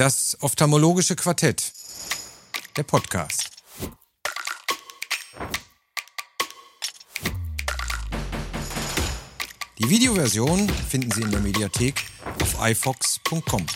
[0.00, 1.74] Das ophthalmologische Quartett.
[2.74, 3.50] Der Podcast.
[9.78, 12.02] Die Videoversion finden Sie in der Mediathek
[12.40, 13.66] auf ifox.com.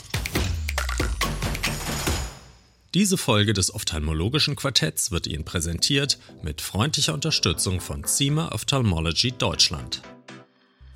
[2.95, 10.01] Diese Folge des ophthalmologischen Quartetts wird Ihnen präsentiert mit freundlicher Unterstützung von Zima Ophthalmology Deutschland.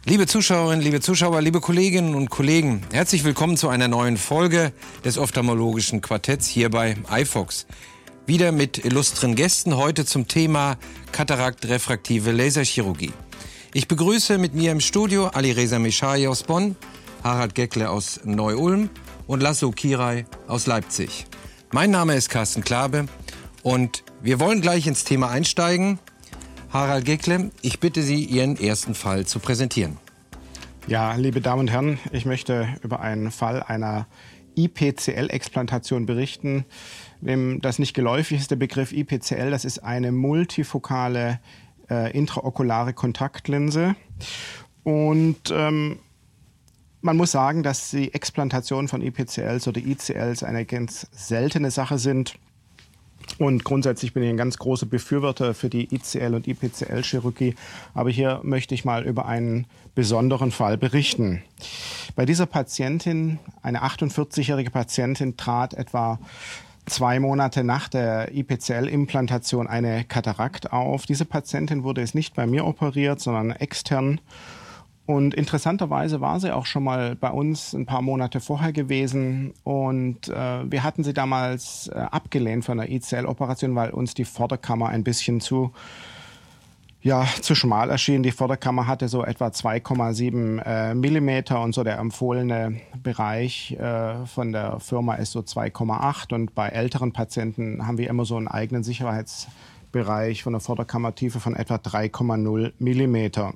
[0.08, 4.72] Liebe Zuschauerinnen, liebe Zuschauer, liebe Kolleginnen und Kollegen, herzlich willkommen zu einer neuen Folge
[5.04, 7.66] des ophthalmologischen Quartetts hier bei iFox.
[8.24, 10.78] Wieder mit illustren Gästen heute zum Thema
[11.12, 13.12] Katarakt-refraktive Laserchirurgie.
[13.74, 16.74] Ich begrüße mit mir im Studio Ali Reza Meshai aus Bonn,
[17.22, 18.88] Harald Geckle aus Neu-Ulm
[19.26, 21.26] und Lasso Kirai aus Leipzig.
[21.70, 23.08] Mein Name ist Carsten Klabe
[23.62, 25.98] und wir wollen gleich ins Thema einsteigen.
[26.70, 29.96] Harald Geckle, ich bitte Sie, Ihren ersten Fall zu präsentieren.
[30.86, 34.06] Ja, liebe Damen und Herren, ich möchte über einen Fall einer
[34.54, 36.66] IPCL-Explantation berichten.
[37.22, 41.40] Wem das nicht geläufig ist, der Begriff IPCL, das ist eine multifokale
[41.88, 43.96] äh, intraokulare Kontaktlinse.
[44.82, 46.00] Und ähm,
[47.00, 52.38] man muss sagen, dass die Explantation von IPCLs oder ICLs eine ganz seltene Sache sind.
[53.38, 57.54] Und grundsätzlich bin ich ein ganz großer Befürworter für die ICL- und IPCL-Chirurgie.
[57.94, 61.42] Aber hier möchte ich mal über einen besonderen Fall berichten.
[62.16, 66.18] Bei dieser Patientin, eine 48-jährige Patientin, trat etwa
[66.86, 71.06] zwei Monate nach der IPCL-Implantation eine Katarakt auf.
[71.06, 74.20] Diese Patientin wurde es nicht bei mir operiert, sondern extern.
[75.08, 79.54] Und interessanterweise war sie auch schon mal bei uns ein paar Monate vorher gewesen.
[79.64, 84.90] Und äh, wir hatten sie damals äh, abgelehnt von der ICL-Operation, weil uns die Vorderkammer
[84.90, 85.72] ein bisschen zu
[87.00, 88.22] ja, zu schmal erschien.
[88.22, 94.52] Die Vorderkammer hatte so etwa 2,7 äh, Millimeter und so der empfohlene Bereich äh, von
[94.52, 98.82] der Firma ist so 2,8 und bei älteren Patienten haben wir immer so einen eigenen
[98.82, 103.54] Sicherheitsbereich von der Vorderkammertiefe von etwa 3,0 Millimeter.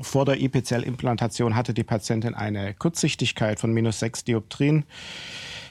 [0.00, 4.84] Vor der IPCL-Implantation hatte die Patientin eine Kurzsichtigkeit von minus 6 Dioptrien.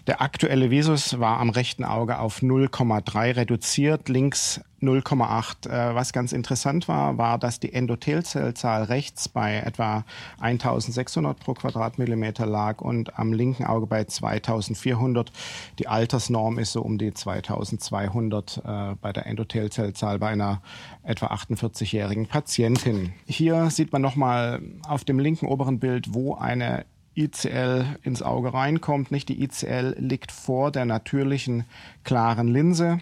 [0.07, 5.69] Der aktuelle Visus war am rechten Auge auf 0,3 reduziert, links 0,8.
[5.69, 10.06] Äh, was ganz interessant war, war, dass die Endothelzellzahl rechts bei etwa
[10.40, 15.34] 1600 pro Quadratmillimeter lag und am linken Auge bei 2400.
[15.78, 20.62] Die Altersnorm ist so um die 2200 äh, bei der Endothelzellzahl bei einer
[21.03, 23.12] etwa 48-jährigen Patientin.
[23.25, 26.85] Hier sieht man nochmal auf dem linken oberen Bild, wo eine
[27.17, 29.11] ICL ins Auge reinkommt.
[29.11, 31.66] Nicht die ICL liegt vor der natürlichen
[32.03, 33.00] klaren Linse.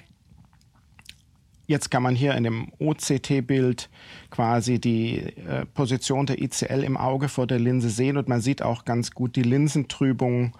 [1.68, 3.90] Jetzt kann man hier in dem OCT-Bild
[4.30, 8.62] quasi die äh, Position der ICL im Auge vor der Linse sehen und man sieht
[8.62, 10.56] auch ganz gut die Linsentrübung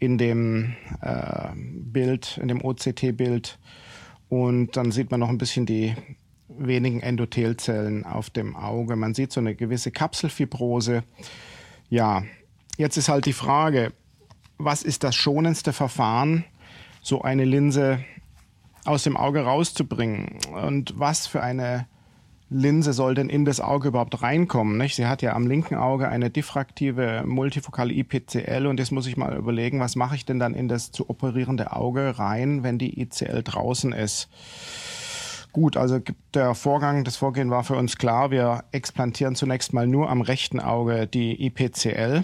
[0.00, 3.58] in dem äh, Bild, in dem OCT-Bild.
[4.28, 5.94] Und dann sieht man noch ein bisschen die
[6.48, 8.96] wenigen Endothelzellen auf dem Auge.
[8.96, 11.04] Man sieht so eine gewisse Kapselfibrose.
[11.88, 12.24] Ja,
[12.78, 13.92] Jetzt ist halt die Frage,
[14.56, 16.44] was ist das schonendste Verfahren,
[17.02, 17.98] so eine Linse
[18.84, 20.38] aus dem Auge rauszubringen?
[20.54, 21.88] Und was für eine
[22.50, 24.78] Linse soll denn in das Auge überhaupt reinkommen?
[24.78, 24.94] Nicht?
[24.94, 29.36] Sie hat ja am linken Auge eine diffraktive multifokale IPCL und jetzt muss ich mal
[29.36, 33.42] überlegen, was mache ich denn dann in das zu operierende Auge rein, wenn die ICL
[33.42, 34.28] draußen ist?
[35.50, 35.98] Gut, also
[36.32, 38.30] der Vorgang, das Vorgehen war für uns klar.
[38.30, 42.22] Wir explantieren zunächst mal nur am rechten Auge die IPCL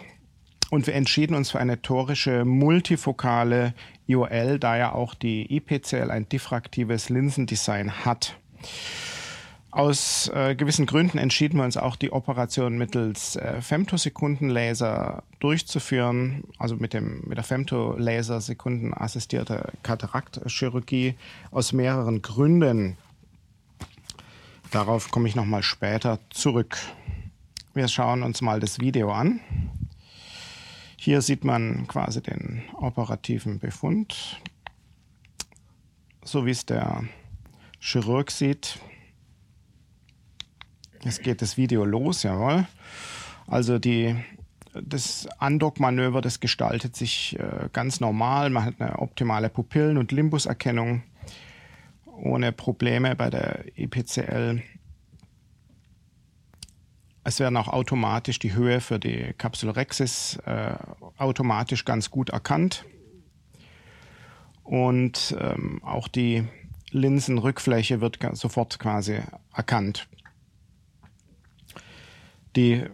[0.74, 3.74] und wir entschieden uns für eine torische multifokale
[4.08, 8.36] IOL, da ja auch die IPCL ein diffraktives Linsendesign hat.
[9.70, 16.74] Aus äh, gewissen Gründen entschieden wir uns auch, die Operation mittels äh, Femtosekundenlaser durchzuführen, also
[16.74, 21.14] mit, dem, mit der Femtolaser-Sekunden assistierte Kataraktchirurgie
[21.52, 22.96] aus mehreren Gründen.
[24.72, 26.78] Darauf komme ich nochmal später zurück.
[27.74, 29.40] Wir schauen uns mal das Video an.
[31.04, 34.40] Hier sieht man quasi den operativen Befund,
[36.24, 37.04] so wie es der
[37.78, 38.78] Chirurg sieht.
[41.02, 42.66] Jetzt geht das Video los, jawohl.
[43.46, 44.16] Also die,
[44.72, 48.48] das Andockmanöver, das gestaltet sich äh, ganz normal.
[48.48, 51.02] Man hat eine optimale Pupillen- und Limbuserkennung
[52.06, 54.62] ohne Probleme bei der IPCL.
[57.26, 60.74] Es werden auch automatisch die Höhe für die Capsulorhexis äh,
[61.16, 62.84] automatisch ganz gut erkannt.
[64.62, 66.46] Und ähm, auch die
[66.90, 69.20] Linsenrückfläche wird sofort quasi
[69.54, 70.06] erkannt.
[72.56, 72.84] Die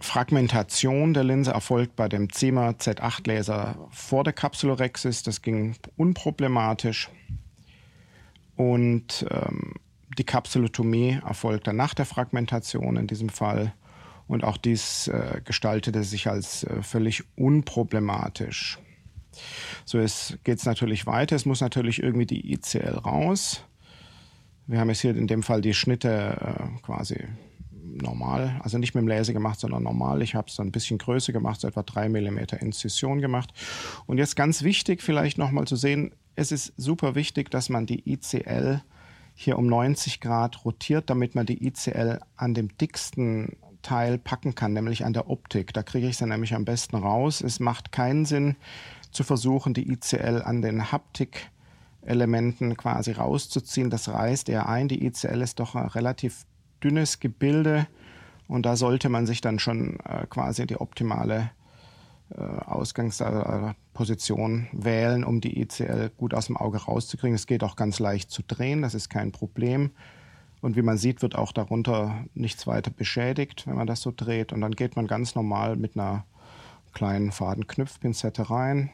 [0.00, 5.22] Fragmentation der Linse erfolgt bei dem CIMA Z8 Laser vor der Capsulorhexis.
[5.22, 7.10] Das ging unproblematisch.
[8.56, 9.74] Und ähm,
[10.14, 13.74] die Kapsulotomie erfolgt dann nach der Fragmentation in diesem Fall.
[14.26, 18.78] Und auch dies äh, gestaltete sich als äh, völlig unproblematisch.
[19.84, 21.36] So geht es natürlich weiter.
[21.36, 23.64] Es muss natürlich irgendwie die ICL raus.
[24.66, 27.24] Wir haben jetzt hier in dem Fall die Schnitte äh, quasi
[28.02, 30.22] normal, also nicht mit dem Laser gemacht, sondern normal.
[30.22, 33.52] Ich habe es dann ein bisschen größer gemacht, so etwa 3 mm Inzision gemacht.
[34.06, 38.10] Und jetzt ganz wichtig vielleicht nochmal zu sehen, es ist super wichtig, dass man die
[38.10, 38.82] ICL
[39.34, 44.72] hier um 90 Grad rotiert, damit man die ICL an dem dicksten Teil packen kann,
[44.72, 45.72] nämlich an der Optik.
[45.74, 47.40] Da kriege ich sie nämlich am besten raus.
[47.40, 48.56] Es macht keinen Sinn
[49.10, 53.90] zu versuchen, die ICL an den Haptik-Elementen quasi rauszuziehen.
[53.90, 54.88] Das reißt eher ein.
[54.88, 56.46] Die ICL ist doch ein relativ
[56.82, 57.86] dünnes Gebilde
[58.46, 61.50] und da sollte man sich dann schon äh, quasi die optimale
[62.30, 67.34] Ausgangsposition wählen, um die ICL gut aus dem Auge rauszukriegen.
[67.34, 69.90] Es geht auch ganz leicht zu drehen, das ist kein Problem.
[70.60, 74.52] Und wie man sieht, wird auch darunter nichts weiter beschädigt, wenn man das so dreht.
[74.52, 76.24] Und dann geht man ganz normal mit einer
[76.94, 78.90] kleinen Fadenknüpfpinzette rein,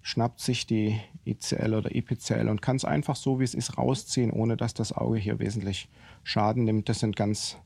[0.00, 4.30] schnappt sich die ICL oder IPCL und kann es einfach so, wie es ist, rausziehen,
[4.30, 5.90] ohne dass das Auge hier wesentlich
[6.22, 6.88] Schaden nimmt.
[6.88, 7.58] Das, sind ganz,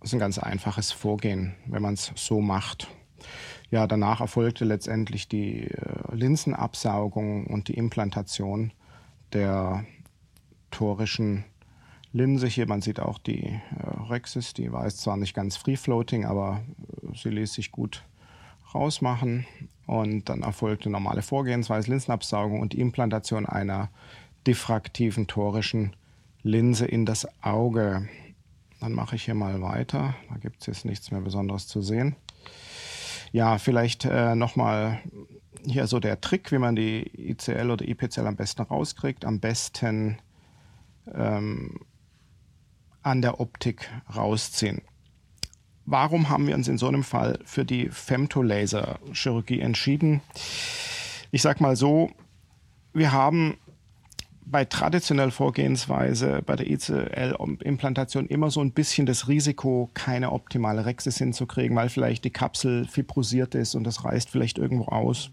[0.00, 2.88] das ist ein ganz einfaches Vorgehen, wenn man es so macht.
[3.70, 8.72] Ja, danach erfolgte letztendlich die äh, Linsenabsaugung und die Implantation
[9.32, 9.84] der
[10.70, 11.44] torischen
[12.12, 12.46] Linse.
[12.46, 13.60] Hier, man sieht auch die äh,
[14.08, 16.62] Rexis, die war jetzt zwar nicht ganz free-floating, aber
[17.02, 18.04] äh, sie ließ sich gut
[18.74, 19.46] rausmachen.
[19.86, 23.90] Und dann erfolgte normale Vorgehensweise, Linsenabsaugung und die Implantation einer
[24.46, 25.94] diffraktiven torischen
[26.42, 28.08] Linse in das Auge.
[28.80, 30.14] Dann mache ich hier mal weiter.
[30.28, 32.16] Da gibt es jetzt nichts mehr Besonderes zu sehen.
[33.36, 35.02] Ja, vielleicht äh, nochmal
[35.62, 37.02] hier so der Trick, wie man die
[37.32, 39.26] ICL oder IPCL am besten rauskriegt.
[39.26, 40.16] Am besten
[41.12, 41.80] ähm,
[43.02, 44.80] an der Optik rausziehen.
[45.84, 50.22] Warum haben wir uns in so einem Fall für die Femtolaser-Chirurgie entschieden?
[51.30, 52.10] Ich sage mal so,
[52.94, 53.58] wir haben
[54.46, 61.18] bei traditioneller Vorgehensweise bei der ICL-Implantation immer so ein bisschen das Risiko, keine optimale Rexis
[61.18, 65.30] hinzukriegen, weil vielleicht die Kapsel fibrosiert ist und das reißt vielleicht irgendwo aus.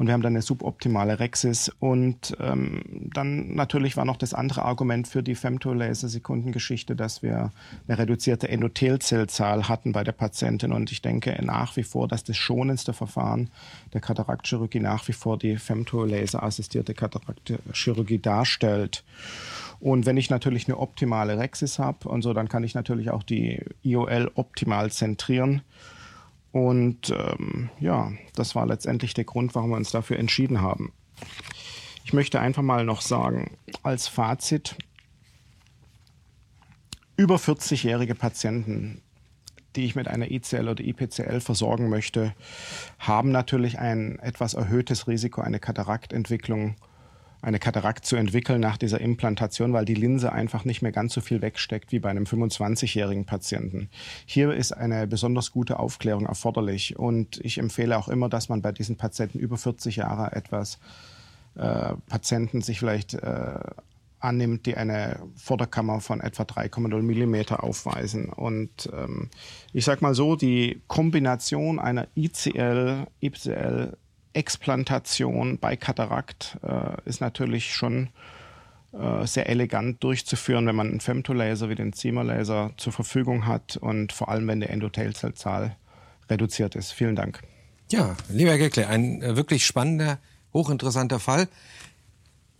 [0.00, 1.70] Und wir haben dann eine suboptimale Rexis.
[1.78, 7.52] Und ähm, dann natürlich war noch das andere Argument für die Femtolaser-Sekundengeschichte, dass wir
[7.86, 10.72] eine reduzierte Endothelzellzahl hatten bei der Patientin.
[10.72, 13.50] Und ich denke nach wie vor, dass das schonendste Verfahren
[13.92, 19.04] der Kataraktchirurgie nach wie vor die Femtolaser-assistierte Kataraktchirurgie darstellt.
[19.80, 23.22] Und wenn ich natürlich eine optimale Rexis habe und so, dann kann ich natürlich auch
[23.22, 25.60] die IOL optimal zentrieren.
[26.52, 30.92] Und ähm, ja, das war letztendlich der Grund, warum wir uns dafür entschieden haben.
[32.04, 34.76] Ich möchte einfach mal noch sagen, als Fazit,
[37.16, 39.02] über 40-jährige Patienten,
[39.76, 42.34] die ich mit einer ICL oder IPCL versorgen möchte,
[42.98, 46.76] haben natürlich ein etwas erhöhtes Risiko, eine Kataraktentwicklung
[47.42, 51.20] eine Katarakt zu entwickeln nach dieser Implantation, weil die Linse einfach nicht mehr ganz so
[51.20, 53.88] viel wegsteckt wie bei einem 25-jährigen Patienten.
[54.26, 58.72] Hier ist eine besonders gute Aufklärung erforderlich und ich empfehle auch immer, dass man bei
[58.72, 60.78] diesen Patienten über 40 Jahre etwas
[61.56, 63.58] äh, Patienten sich vielleicht äh,
[64.20, 68.28] annimmt, die eine Vorderkammer von etwa 3,0 Millimeter aufweisen.
[68.28, 69.30] Und ähm,
[69.72, 73.96] ich sage mal so, die Kombination einer ICL, IPCL
[74.32, 78.10] Explantation bei Katarakt äh, ist natürlich schon
[78.92, 84.12] äh, sehr elegant durchzuführen, wenn man einen Femtolaser wie den Zimmerlaser zur Verfügung hat und
[84.12, 85.76] vor allem, wenn die Endothelzellzahl
[86.28, 86.92] reduziert ist.
[86.92, 87.40] Vielen Dank.
[87.90, 90.18] Ja, lieber Herr Geckle, ein äh, wirklich spannender,
[90.52, 91.48] hochinteressanter Fall.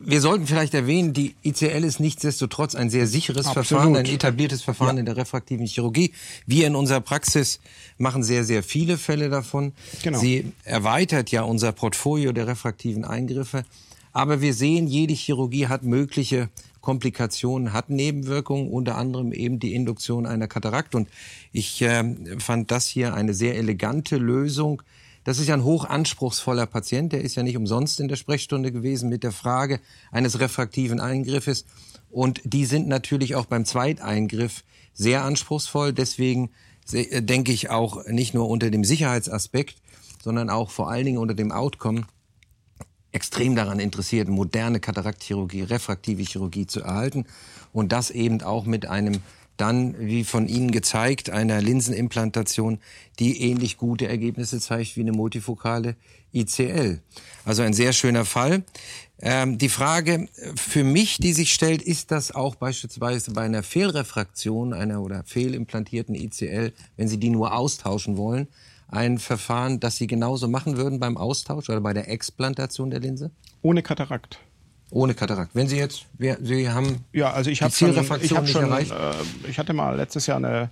[0.03, 3.67] Wir sollten vielleicht erwähnen, die ICL ist nichtsdestotrotz ein sehr sicheres Absolut.
[3.67, 5.01] Verfahren, ein etabliertes Verfahren ja.
[5.01, 6.13] in der refraktiven Chirurgie.
[6.47, 7.61] Wir in unserer Praxis
[7.99, 9.73] machen sehr, sehr viele Fälle davon.
[10.03, 10.19] Genau.
[10.19, 13.65] Sie erweitert ja unser Portfolio der refraktiven Eingriffe.
[14.15, 16.49] Aber wir sehen, jede Chirurgie hat mögliche
[16.81, 20.95] Komplikationen, hat Nebenwirkungen, unter anderem eben die Induktion einer Katarakt.
[20.95, 21.09] Und
[21.53, 24.83] ich äh, fand das hier eine sehr elegante Lösung,
[25.25, 29.09] das ist ja ein hochanspruchsvoller Patient, der ist ja nicht umsonst in der Sprechstunde gewesen
[29.09, 31.67] mit der Frage eines refraktiven Eingriffes.
[32.11, 35.93] Und die sind natürlich auch beim Zweiteingriff sehr anspruchsvoll.
[35.93, 36.51] Deswegen
[36.93, 39.77] äh, denke ich auch nicht nur unter dem Sicherheitsaspekt,
[40.23, 42.07] sondern auch vor allen Dingen unter dem Outcome
[43.13, 47.27] extrem daran interessiert, moderne Kataraktchirurgie, refraktive Chirurgie zu erhalten
[47.73, 49.21] und das eben auch mit einem
[49.61, 52.79] dann, wie von Ihnen gezeigt, einer Linsenimplantation,
[53.19, 55.97] die ähnlich gute Ergebnisse zeigt wie eine multifokale
[56.33, 57.01] ICL.
[57.45, 58.65] Also ein sehr schöner Fall.
[59.21, 64.73] Ähm, die Frage für mich, die sich stellt, ist das auch beispielsweise bei einer Fehlrefraktion
[64.73, 68.49] einer oder fehlimplantierten ICL, wenn Sie die nur austauschen wollen,
[68.89, 73.31] ein Verfahren, das Sie genauso machen würden beim Austausch oder bei der Explantation der Linse?
[73.63, 74.41] Ohne Katarakt.
[74.91, 75.51] Ohne Katarakt.
[75.55, 78.87] Wenn Sie jetzt, Sie haben ja, also ich habe schon, ich hab schon, äh,
[79.49, 80.71] ich hatte mal letztes Jahr eine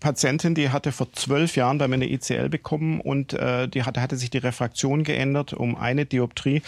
[0.00, 4.00] Patientin, die hatte vor zwölf Jahren bei mir eine ICL bekommen und äh, die hatte,
[4.00, 6.62] hatte sich die Refraktion geändert um eine Dioptrie.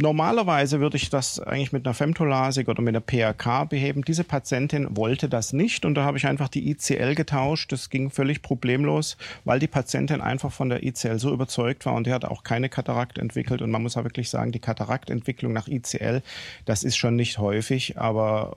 [0.00, 4.04] Normalerweise würde ich das eigentlich mit einer Femtolasik oder mit einer PRK beheben.
[4.04, 7.72] Diese Patientin wollte das nicht und da habe ich einfach die ICL getauscht.
[7.72, 12.06] Das ging völlig problemlos, weil die Patientin einfach von der ICL so überzeugt war und
[12.06, 13.60] die hat auch keine Katarakt entwickelt.
[13.60, 16.22] Und man muss auch wirklich sagen, die Kataraktentwicklung nach ICL,
[16.64, 18.56] das ist schon nicht häufig, aber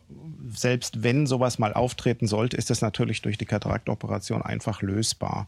[0.53, 5.47] selbst wenn sowas mal auftreten sollte, ist das natürlich durch die Kataraktoperation einfach lösbar.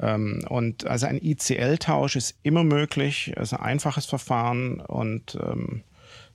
[0.00, 5.82] Ähm, und also ein ICL-Tausch ist immer möglich, ist ein einfaches Verfahren und ähm,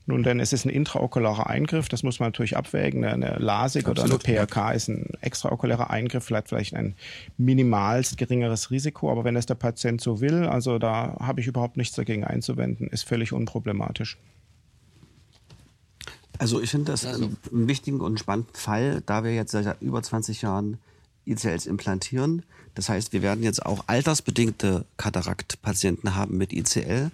[0.07, 3.05] nun denn es ist ein intraokularer Eingriff, das muss man natürlich abwägen.
[3.05, 3.99] Eine LASIK Absolut.
[3.99, 6.95] oder eine PRK ist ein extraokulärer Eingriff, vielleicht vielleicht ein
[7.37, 11.77] minimalst geringeres Risiko, aber wenn es der Patient so will, also da habe ich überhaupt
[11.77, 14.17] nichts dagegen einzuwenden, ist völlig unproblematisch.
[16.39, 20.41] Also ich finde das einen wichtigen und spannenden Fall, da wir jetzt seit über 20
[20.41, 20.79] Jahren
[21.25, 22.43] ICLs implantieren.
[22.75, 27.11] Das heißt, wir werden jetzt auch altersbedingte Kataraktpatienten haben mit ICL.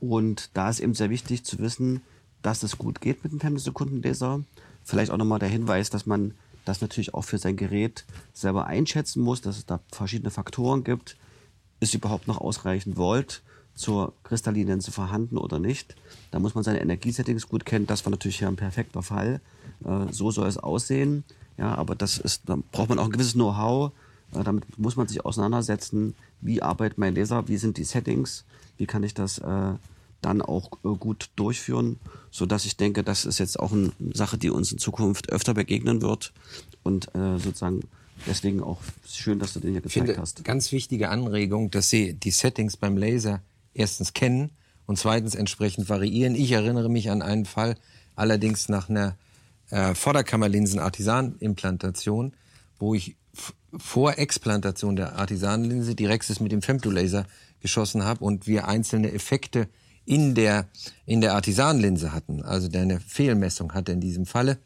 [0.00, 2.02] Und da ist eben sehr wichtig zu wissen,
[2.42, 4.42] dass es gut geht mit dem Femtosekundenlaser.
[4.84, 9.22] Vielleicht auch nochmal der Hinweis, dass man das natürlich auch für sein Gerät selber einschätzen
[9.22, 11.16] muss, dass es da verschiedene Faktoren gibt.
[11.80, 13.42] Ist überhaupt noch ausreichend Volt
[13.74, 15.94] zur Kristallinense vorhanden oder nicht?
[16.30, 17.86] Da muss man seine Energiesettings gut kennen.
[17.86, 19.40] Das war natürlich hier ein perfekter Fall.
[19.84, 21.24] Äh, so soll es aussehen.
[21.58, 23.92] Ja, aber das ist, da braucht man auch ein gewisses Know-how.
[24.32, 26.14] Äh, damit muss man sich auseinandersetzen.
[26.40, 27.48] Wie arbeitet mein Laser?
[27.48, 28.44] Wie sind die Settings?
[28.76, 29.72] Wie kann ich das äh,
[30.22, 31.98] dann auch äh, gut durchführen?
[32.30, 35.54] So dass ich denke, das ist jetzt auch eine Sache, die uns in Zukunft öfter
[35.54, 36.32] begegnen wird.
[36.84, 37.80] Und äh, sozusagen
[38.26, 40.44] deswegen auch schön, dass du den hier gezeigt finde, hast.
[40.44, 43.40] Ganz wichtige Anregung, dass Sie die Settings beim Laser
[43.74, 44.50] erstens kennen
[44.86, 46.34] und zweitens entsprechend variieren.
[46.34, 47.76] Ich erinnere mich an einen Fall,
[48.14, 49.16] allerdings nach einer
[49.70, 52.32] äh, Vorderkammerlinsen-Artisanimplantation,
[52.78, 53.16] wo ich
[53.76, 57.26] vor Explantation der Artisanlinse die Rexis mit dem Femtolaser
[57.60, 59.68] geschossen habe und wir einzelne Effekte
[60.04, 60.68] in der,
[61.04, 64.58] in der Artisanlinse hatten, also eine Fehlmessung hatte in diesem Falle.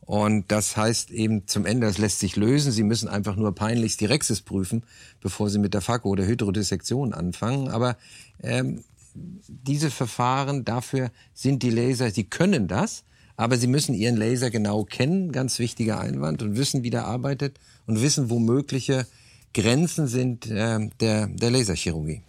[0.00, 2.72] Und das heißt eben zum Ende, das lässt sich lösen.
[2.72, 4.82] Sie müssen einfach nur peinlichst die Rexis prüfen,
[5.20, 7.68] bevor Sie mit der Fako oder Hydrodissektion anfangen.
[7.68, 7.96] Aber
[8.42, 8.82] ähm,
[9.14, 13.04] diese Verfahren, dafür sind die Laser, sie können das,
[13.36, 17.58] aber sie müssen ihren Laser genau kennen, ganz wichtiger Einwand, und wissen, wie der arbeitet
[17.86, 19.06] und wissen, wo mögliche
[19.54, 22.22] Grenzen sind äh, der, der Laserchirurgie.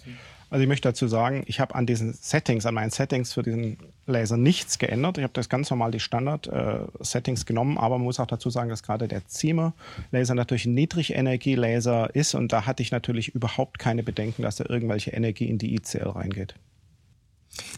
[0.53, 3.79] Also ich möchte dazu sagen, ich habe an diesen Settings, an meinen Settings für diesen
[4.05, 5.17] Laser nichts geändert.
[5.17, 8.69] Ich habe das ganz normal die Standard-Settings äh, genommen, aber man muss auch dazu sagen,
[8.69, 14.03] dass gerade der Ziemer-Laser natürlich ein Niedrigenergie-Laser ist und da hatte ich natürlich überhaupt keine
[14.03, 16.53] Bedenken, dass da irgendwelche Energie in die ICL reingeht.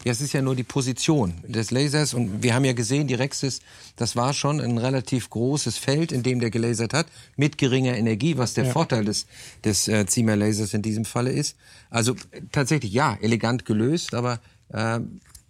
[0.04, 3.14] Ja, es ist ja nur die Position des Lasers und wir haben ja gesehen, die
[3.14, 3.60] Rexis,
[3.96, 7.06] das war schon ein relativ großes Feld, in dem der gelasert hat,
[7.36, 8.72] mit geringer Energie, was der ja.
[8.72, 9.26] Vorteil des,
[9.64, 11.56] des äh, Ziemer-Lasers in diesem Falle ist.
[11.90, 12.14] Also
[12.52, 14.40] tatsächlich, ja, elegant gelöst, aber
[14.72, 15.00] äh,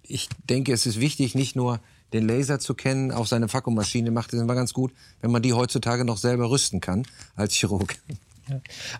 [0.02, 1.80] ich denke, es ist wichtig, nicht nur
[2.12, 5.52] den Laser zu kennen, auch seine Vakuummaschine macht es immer ganz gut, wenn man die
[5.52, 7.96] heutzutage noch selber rüsten kann als Chirurg.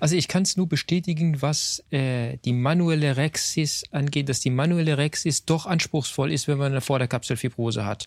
[0.01, 4.99] Also ich kann es nur bestätigen, was äh, die manuelle Rexis angeht, dass die manuelle
[4.99, 8.07] Rexis doch anspruchsvoll ist, wenn man eine Vorderkapselfibrose hat.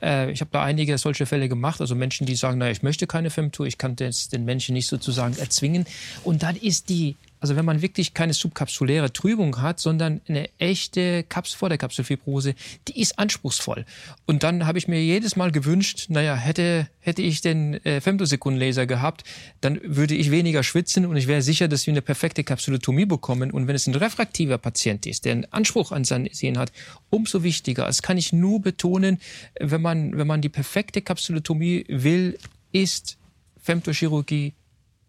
[0.00, 3.06] Äh, ich habe da einige solche Fälle gemacht, also Menschen, die sagen, naja, ich möchte
[3.06, 5.86] keine Femtour, ich kann das den Menschen nicht sozusagen erzwingen.
[6.24, 11.22] Und dann ist die also wenn man wirklich keine subkapsuläre Trübung hat, sondern eine echte
[11.24, 12.54] Kaps vor der Kapselfibrose,
[12.88, 13.84] die ist anspruchsvoll.
[14.26, 18.86] Und dann habe ich mir jedes Mal gewünscht, naja, hätte, hätte ich den äh, Femtosekundenlaser
[18.86, 19.24] gehabt,
[19.60, 23.50] dann würde ich weniger schwitzen und ich wäre sicher, dass wir eine perfekte Kapsulotomie bekommen.
[23.50, 26.72] Und wenn es ein refraktiver Patient ist, der einen Anspruch an sein Sehen hat,
[27.10, 27.86] umso wichtiger.
[27.86, 29.18] Das kann ich nur betonen,
[29.60, 32.38] wenn man, wenn man die perfekte Kapsulotomie will,
[32.72, 33.18] ist
[33.60, 34.54] Femtochirurgie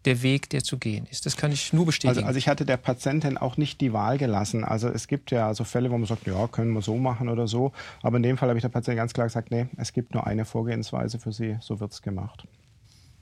[0.08, 1.26] der Weg, der zu gehen ist.
[1.26, 2.20] Das kann ich nur bestätigen.
[2.20, 4.64] Also, also ich hatte der Patientin auch nicht die Wahl gelassen.
[4.64, 7.46] Also es gibt ja so Fälle, wo man sagt, ja, können wir so machen oder
[7.46, 7.72] so.
[8.02, 10.26] Aber in dem Fall habe ich der Patientin ganz klar gesagt, nee, es gibt nur
[10.26, 12.44] eine Vorgehensweise für sie, so wird es gemacht.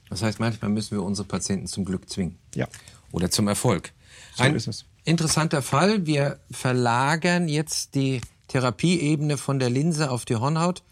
[0.09, 2.37] Das heißt, manchmal müssen wir unsere Patienten zum Glück zwingen.
[2.55, 2.67] Ja.
[3.11, 3.91] Oder zum Erfolg.
[4.35, 4.85] So Ein ist es.
[5.03, 6.05] Interessanter Fall.
[6.05, 10.83] Wir verlagern jetzt die Therapieebene von der Linse auf die Hornhaut.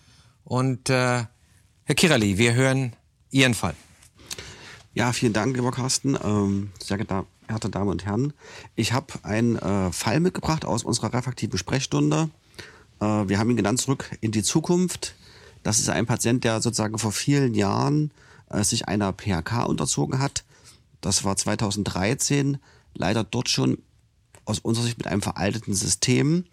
[0.44, 1.24] Und äh,
[1.86, 2.94] Herr Kirali, wir hören
[3.32, 3.75] Ihren Fall.
[4.96, 6.18] Ja, vielen Dank, lieber Carsten.
[6.24, 8.32] Ähm, sehr geehrte Damen und Herren.
[8.78, 12.30] Ich habe einen äh, Fall mitgebracht aus unserer refraktiven Sprechstunde.
[13.02, 15.16] Äh, wir haben ihn genannt Zurück in die Zukunft.
[15.64, 18.12] Das ist ein Patient, der sozusagen vor vielen Jahren
[18.50, 20.46] äh, sich einer PHK unterzogen hat.
[21.02, 22.58] Das war 2013.
[22.94, 23.80] Leider dort schon
[24.46, 26.46] aus unserer Sicht mit einem veralteten System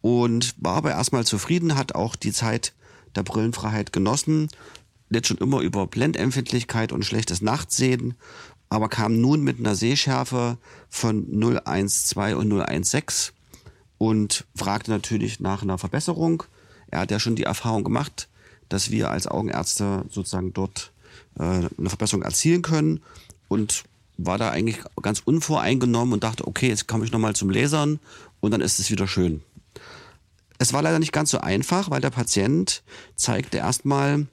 [0.00, 2.74] und war aber erstmal zufrieden, hat auch die Zeit
[3.14, 4.48] der Brillenfreiheit genossen,
[5.08, 8.14] litt schon immer über Blendempfindlichkeit und schlechtes Nachtsehen,
[8.68, 10.58] aber kam nun mit einer Sehschärfe
[10.88, 13.32] von 0,12 und 0,16
[13.98, 16.42] und fragte natürlich nach einer Verbesserung.
[16.88, 18.28] Er hat ja schon die Erfahrung gemacht,
[18.68, 20.92] dass wir als Augenärzte sozusagen dort
[21.38, 23.00] äh, eine Verbesserung erzielen können
[23.48, 23.84] und
[24.16, 27.98] war da eigentlich ganz unvoreingenommen und dachte, okay, jetzt komme ich nochmal zum Lesern
[28.40, 29.42] und dann ist es wieder schön.
[30.58, 32.82] Es war leider nicht ganz so einfach, weil der Patient
[33.16, 34.26] zeigte erstmal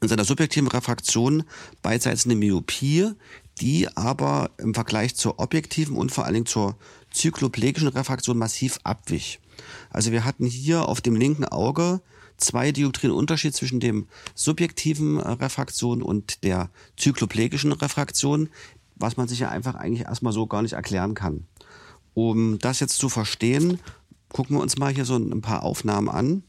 [0.00, 1.44] in seiner subjektiven Refraktion
[1.82, 3.12] beidseits eine Myopie,
[3.60, 6.76] die aber im Vergleich zur objektiven und vor allen Dingen zur
[7.12, 9.40] zykloplegischen Refraktion massiv abwich.
[9.90, 12.00] Also wir hatten hier auf dem linken Auge
[12.38, 18.48] zwei Dioptrien Unterschied zwischen dem subjektiven Refraktion und der zykloplegischen Refraktion,
[18.96, 21.46] was man sich ja einfach eigentlich erstmal so gar nicht erklären kann.
[22.14, 23.78] Um das jetzt zu verstehen,
[24.30, 26.42] gucken wir uns mal hier so ein paar Aufnahmen an.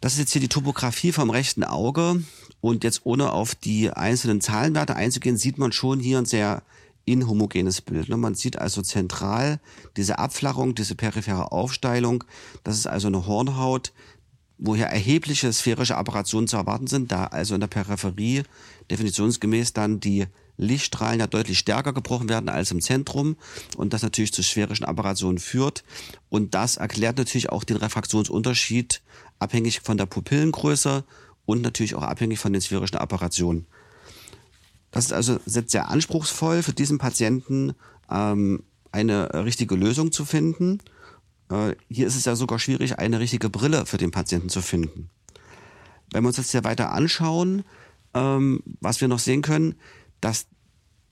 [0.00, 2.22] Das ist jetzt hier die Topografie vom rechten Auge.
[2.60, 6.62] Und jetzt ohne auf die einzelnen Zahlenwerte einzugehen, sieht man schon hier ein sehr
[7.04, 8.08] inhomogenes Bild.
[8.08, 8.16] Ne?
[8.16, 9.60] Man sieht also zentral
[9.96, 12.24] diese Abflachung, diese periphere Aufsteilung.
[12.64, 13.92] Das ist also eine Hornhaut,
[14.58, 18.42] woher erhebliche sphärische Apparationen zu erwarten sind, da also in der Peripherie
[18.90, 20.26] definitionsgemäß dann die
[20.60, 23.36] Lichtstrahlen ja deutlich stärker gebrochen werden als im Zentrum
[23.76, 25.84] und das natürlich zu sphärischen Apparationen führt.
[26.28, 29.02] Und das erklärt natürlich auch den Refraktionsunterschied
[29.38, 31.04] abhängig von der Pupillengröße
[31.46, 33.66] und natürlich auch abhängig von den sphärischen Apparationen.
[34.90, 37.74] Das ist also sehr anspruchsvoll für diesen Patienten,
[38.10, 38.62] ähm,
[38.92, 40.80] eine richtige Lösung zu finden.
[41.48, 45.10] Äh, hier ist es ja sogar schwierig, eine richtige Brille für den Patienten zu finden.
[46.12, 47.64] Wenn wir uns das hier weiter anschauen,
[48.14, 49.76] ähm, was wir noch sehen können,
[50.20, 50.46] dass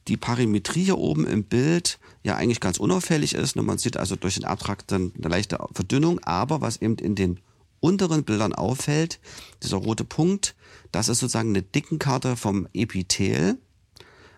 [0.08, 3.56] die Parimetrie hier oben im Bild ja eigentlich ganz unauffällig ist.
[3.56, 7.14] Und man sieht also durch den Abtrakt dann eine leichte Verdünnung, aber was eben in
[7.14, 7.40] den
[7.80, 9.20] unteren Bildern auffällt,
[9.62, 10.56] dieser rote Punkt,
[10.90, 13.58] das ist sozusagen eine Dickenkarte vom Epithel.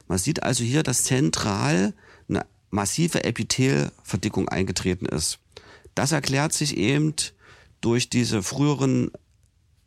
[0.09, 1.94] Man sieht also hier, dass zentral
[2.28, 5.38] eine massive Epithelverdickung eingetreten ist.
[5.94, 7.14] Das erklärt sich eben
[7.80, 9.11] durch diese früheren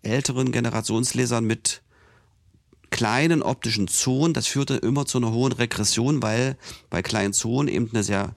[0.02, 1.83] älteren Generationslesern mit
[2.94, 4.36] kleinen optischen Zonen.
[4.36, 6.56] Das führte immer zu einer hohen Regression, weil
[6.92, 8.36] bei kleinen Zonen eben eine sehr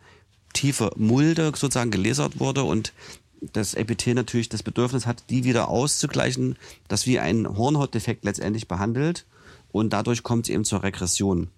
[0.55, 2.95] tiefe Mulde sozusagen gelasert wurde und
[3.43, 6.57] das Epithel natürlich das Bedürfnis hat, die wieder auszugleichen,
[6.89, 9.27] das wie ein Hornhautdefekt letztendlich behandelt
[9.73, 11.49] und dadurch kommt es eben zur Regression.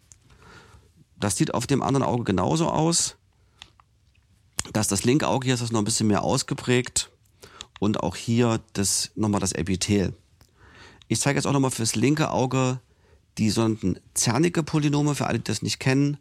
[1.20, 3.14] Das sieht auf dem anderen Auge genauso aus.
[4.72, 7.10] Dass das linke Auge hier ist das noch ein bisschen mehr ausgeprägt
[7.78, 10.14] und auch hier das nochmal das Epithel.
[11.06, 12.80] Ich zeige jetzt auch nochmal fürs linke Auge
[13.38, 16.18] die sogenannten zernige Polynome, für alle, die das nicht kennen.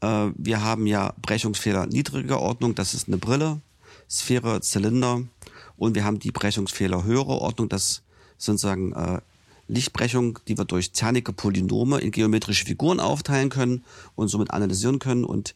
[0.00, 3.60] Äh, wir haben ja Brechungsfehler niedriger Ordnung, das ist eine Brille,
[4.08, 5.22] Sphäre, Zylinder.
[5.76, 8.02] Und wir haben die Brechungsfehler höhere Ordnung, das
[8.38, 9.20] sind sozusagen äh,
[9.68, 13.84] Lichtbrechung, die wir durch zernige Polynome in geometrische Figuren aufteilen können
[14.16, 15.24] und somit analysieren können.
[15.24, 15.54] Und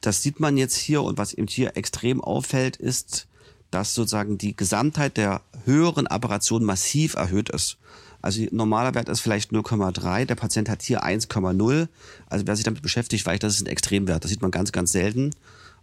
[0.00, 3.28] das sieht man jetzt hier und was eben hier extrem auffällt, ist,
[3.70, 7.78] dass sozusagen die Gesamtheit der höheren Apparation massiv erhöht ist.
[8.22, 11.88] Also normaler Wert ist vielleicht 0,3, der Patient hat hier 1,0.
[12.26, 14.24] Also wer sich damit beschäftigt, weiß, das ist ein Extremwert.
[14.24, 15.30] Das sieht man ganz, ganz selten.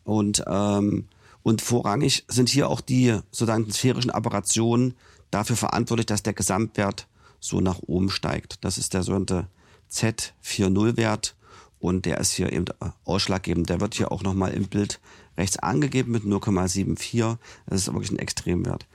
[0.04, 1.06] Und, ähm,
[1.44, 4.94] und vorrangig sind hier auch die sozusagen sphärischen Apparationen
[5.32, 7.08] dafür verantwortlich, dass der Gesamtwert
[7.40, 8.64] so nach oben steigt.
[8.64, 9.48] Das ist der sogenannte
[9.92, 11.36] Z40-Wert
[11.80, 12.66] und der ist hier eben
[13.06, 13.70] ausschlaggebend.
[13.70, 15.00] Der wird hier auch nochmal im Bild
[15.38, 17.38] rechts angegeben mit 0,74.
[17.68, 18.88] Das ist wirklich ein Extremwert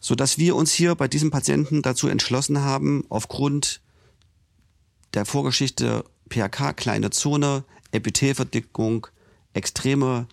[0.00, 3.80] so dass wir uns hier bei diesem Patienten dazu entschlossen haben, aufgrund
[5.14, 9.06] der Vorgeschichte PHK, kleine Zone, Epithelverdickung,
[9.54, 10.26] extreme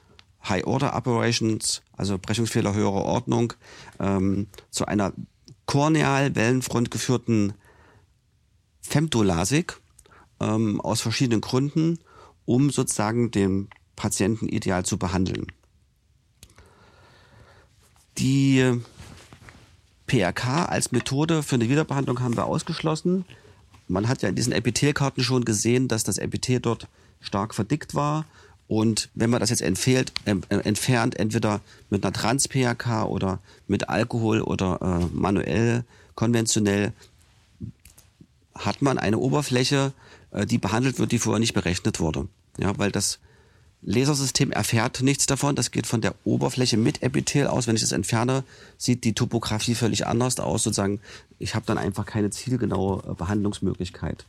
[0.47, 3.53] High-Order-Operations, also Brechungsfehler höherer Ordnung,
[3.99, 5.13] ähm, zu einer
[5.65, 7.53] korneal Wellenfront geführten
[8.81, 9.79] Femtolasik
[10.39, 11.99] ähm, aus verschiedenen Gründen,
[12.45, 15.47] um sozusagen den Patienten ideal zu behandeln.
[18.17, 18.79] Die
[20.07, 23.25] PRK als Methode für eine Wiederbehandlung haben wir ausgeschlossen.
[23.87, 26.87] Man hat ja in diesen Epithelkarten schon gesehen, dass das Epithel dort
[27.21, 28.25] stark verdickt war.
[28.67, 34.41] Und wenn man das jetzt entfehlt, äh, entfernt, entweder mit einer Trans-PHK oder mit Alkohol
[34.41, 35.83] oder äh, manuell,
[36.15, 36.93] konventionell,
[38.55, 39.93] hat man eine Oberfläche,
[40.31, 42.27] äh, die behandelt wird, die vorher nicht berechnet wurde.
[42.57, 43.19] Ja, weil das
[43.85, 45.55] Lasersystem erfährt nichts davon.
[45.55, 47.67] Das geht von der Oberfläche mit Epithel aus.
[47.67, 48.43] Wenn ich das entferne,
[48.77, 50.63] sieht die Topografie völlig anders aus.
[50.63, 50.99] Sozusagen,
[51.37, 54.25] ich habe dann einfach keine zielgenaue äh, Behandlungsmöglichkeit.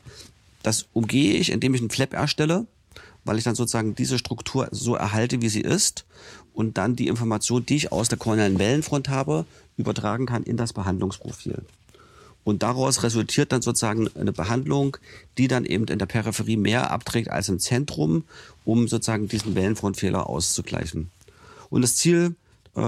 [0.62, 2.66] Das umgehe ich, indem ich einen Flap erstelle,
[3.24, 6.04] weil ich dann sozusagen diese Struktur so erhalte, wie sie ist
[6.52, 10.72] und dann die Information, die ich aus der kornealen Wellenfront habe, übertragen kann in das
[10.72, 11.62] Behandlungsprofil.
[12.46, 14.98] Und daraus resultiert dann sozusagen eine Behandlung,
[15.36, 18.22] die dann eben in der Peripherie mehr abträgt als im Zentrum,
[18.64, 21.10] um sozusagen diesen Wellenfrontfehler auszugleichen.
[21.70, 22.36] Und das Ziel,
[22.76, 22.80] äh,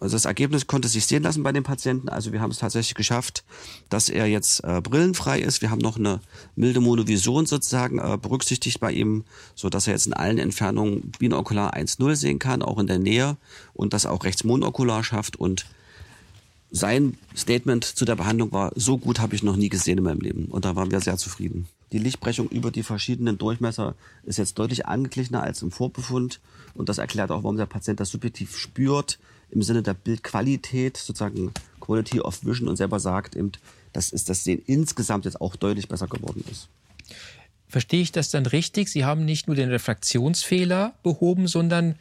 [0.00, 2.08] also das Ergebnis konnte sich sehen lassen bei den Patienten.
[2.08, 3.44] Also wir haben es tatsächlich geschafft,
[3.88, 5.62] dass er jetzt äh, brillenfrei ist.
[5.62, 6.18] Wir haben noch eine
[6.56, 9.22] milde Monovision sozusagen äh, berücksichtigt bei ihm,
[9.54, 13.36] so dass er jetzt in allen Entfernungen binokular 1,0 sehen kann, auch in der Nähe
[13.74, 15.66] und das auch rechts monokular schafft und
[16.74, 20.20] sein Statement zu der Behandlung war, so gut habe ich noch nie gesehen in meinem
[20.20, 20.46] Leben.
[20.46, 21.68] Und da waren wir sehr zufrieden.
[21.92, 26.40] Die Lichtbrechung über die verschiedenen Durchmesser ist jetzt deutlich angeglichener als im Vorbefund.
[26.74, 31.52] Und das erklärt auch, warum der Patient das subjektiv spürt, im Sinne der Bildqualität, sozusagen
[31.80, 33.52] Quality of Vision und selber sagt, eben,
[33.92, 36.68] dass ist das Sehen insgesamt jetzt auch deutlich besser geworden ist.
[37.68, 38.88] Verstehe ich das dann richtig?
[38.88, 41.94] Sie haben nicht nur den Refraktionsfehler behoben, sondern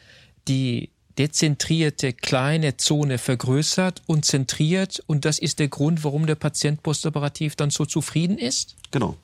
[0.47, 6.81] die dezentrierte kleine Zone vergrößert und zentriert und das ist der Grund, warum der Patient
[6.81, 8.75] postoperativ dann so zufrieden ist?
[8.91, 9.15] Genau.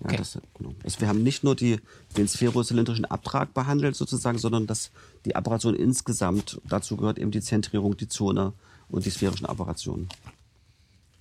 [0.00, 0.16] Ja, okay.
[0.18, 0.74] das, genau.
[0.84, 1.80] Also wir haben nicht nur die,
[2.16, 4.90] den sphärozylindrischen Abtrag behandelt sozusagen, sondern dass
[5.24, 8.52] die Apparation insgesamt, dazu gehört eben die Zentrierung, die Zone
[8.88, 10.08] und die sphärischen Apparationen.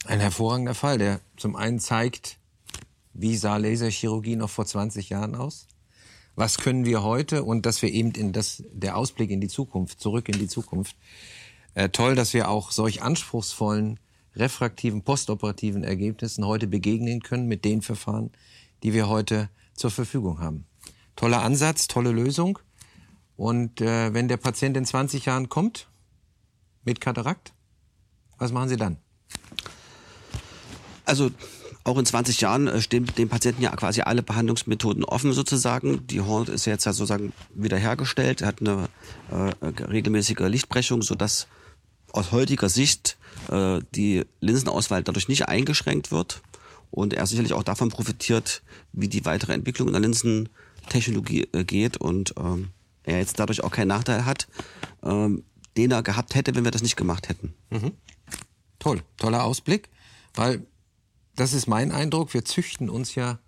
[0.06, 2.38] Ein hervorragender Fall, der zum einen zeigt,
[3.14, 5.68] wie sah Laserchirurgie noch vor 20 Jahren aus?
[6.38, 10.00] Was können wir heute und dass wir eben in das, der Ausblick in die Zukunft,
[10.00, 10.96] zurück in die Zukunft.
[11.74, 14.00] Äh, toll, dass wir auch solch anspruchsvollen,
[14.36, 18.30] refraktiven, postoperativen Ergebnissen heute begegnen können mit den Verfahren,
[18.84, 20.66] die wir heute zur Verfügung haben.
[21.16, 22.60] Toller Ansatz, tolle Lösung.
[23.36, 25.90] Und äh, wenn der Patient in 20 Jahren kommt
[26.84, 27.52] mit Katarakt,
[28.38, 28.98] was machen Sie dann?
[31.04, 31.32] Also
[31.88, 36.06] auch in 20 Jahren äh, stehen dem Patienten ja quasi alle Behandlungsmethoden offen sozusagen.
[36.08, 38.90] Die Horn ist jetzt ja sozusagen wiederhergestellt, hat eine
[39.32, 41.48] äh, regelmäßige Lichtbrechung, sodass
[42.12, 43.18] aus heutiger Sicht
[43.50, 46.42] äh, die Linsenauswahl dadurch nicht eingeschränkt wird
[46.92, 51.98] und er sicherlich auch davon profitiert, wie die weitere Entwicklung in der Linsentechnologie äh, geht
[51.98, 52.70] und ähm,
[53.04, 54.48] er jetzt dadurch auch keinen Nachteil hat,
[55.04, 55.44] ähm,
[55.78, 57.54] den er gehabt hätte, wenn wir das nicht gemacht hätten.
[57.70, 57.94] Mhm.
[58.80, 59.90] Toll, toller Ausblick,
[60.36, 60.66] weil
[61.38, 62.34] das ist mein Eindruck.
[62.34, 63.40] Wir züchten uns ja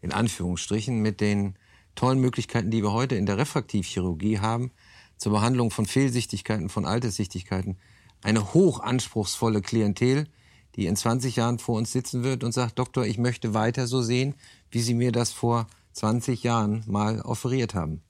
[0.00, 1.56] in Anführungsstrichen mit den
[1.94, 4.72] tollen Möglichkeiten, die wir heute in der Refraktivchirurgie haben,
[5.16, 7.78] zur Behandlung von Fehlsichtigkeiten, von Alterssichtigkeiten,
[8.22, 10.28] eine hochanspruchsvolle Klientel,
[10.74, 14.02] die in 20 Jahren vor uns sitzen wird und sagt, Doktor, ich möchte weiter so
[14.02, 14.34] sehen,
[14.70, 18.02] wie Sie mir das vor 20 Jahren mal offeriert haben.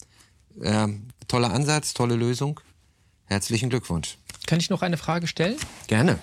[0.62, 2.60] Ähm, toller Ansatz, tolle Lösung.
[3.24, 4.18] Herzlichen Glückwunsch.
[4.46, 5.56] Kann ich noch eine Frage stellen?
[5.86, 6.18] Gerne.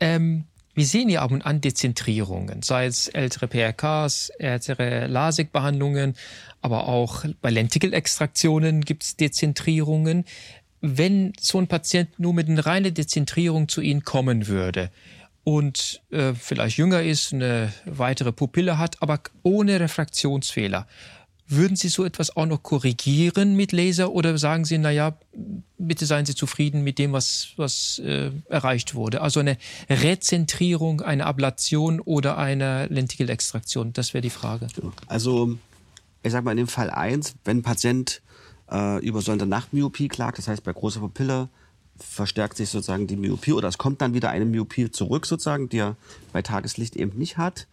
[0.00, 0.44] Ähm,
[0.76, 6.14] wir sehen ja ab und an Dezentrierungen, sei es ältere PRKs, ältere LASIK-Behandlungen,
[6.60, 10.26] aber auch bei Lentikelextraktionen gibt es Dezentrierungen.
[10.82, 14.90] Wenn so ein Patient nur mit einer reinen Dezentrierung zu Ihnen kommen würde
[15.44, 20.86] und äh, vielleicht jünger ist, eine weitere Pupille hat, aber ohne Refraktionsfehler,
[21.48, 25.16] würden Sie so etwas auch noch korrigieren mit Laser oder sagen Sie, na ja,
[25.78, 29.20] bitte seien Sie zufrieden mit dem, was, was äh, erreicht wurde?
[29.20, 29.56] Also eine
[29.88, 34.66] Rezentrierung, eine Ablation oder eine Lentikelextraktion, das wäre die Frage.
[35.06, 35.56] Also,
[36.22, 38.22] ich sag mal in dem Fall eins, wenn ein Patient
[38.70, 41.48] äh, über so eine Nachtmyopie klagt, das heißt bei großer Pupille,
[41.98, 45.78] verstärkt sich sozusagen die Myopie oder es kommt dann wieder eine Myopie zurück sozusagen, die
[45.78, 45.96] er
[46.32, 47.66] bei Tageslicht eben nicht hat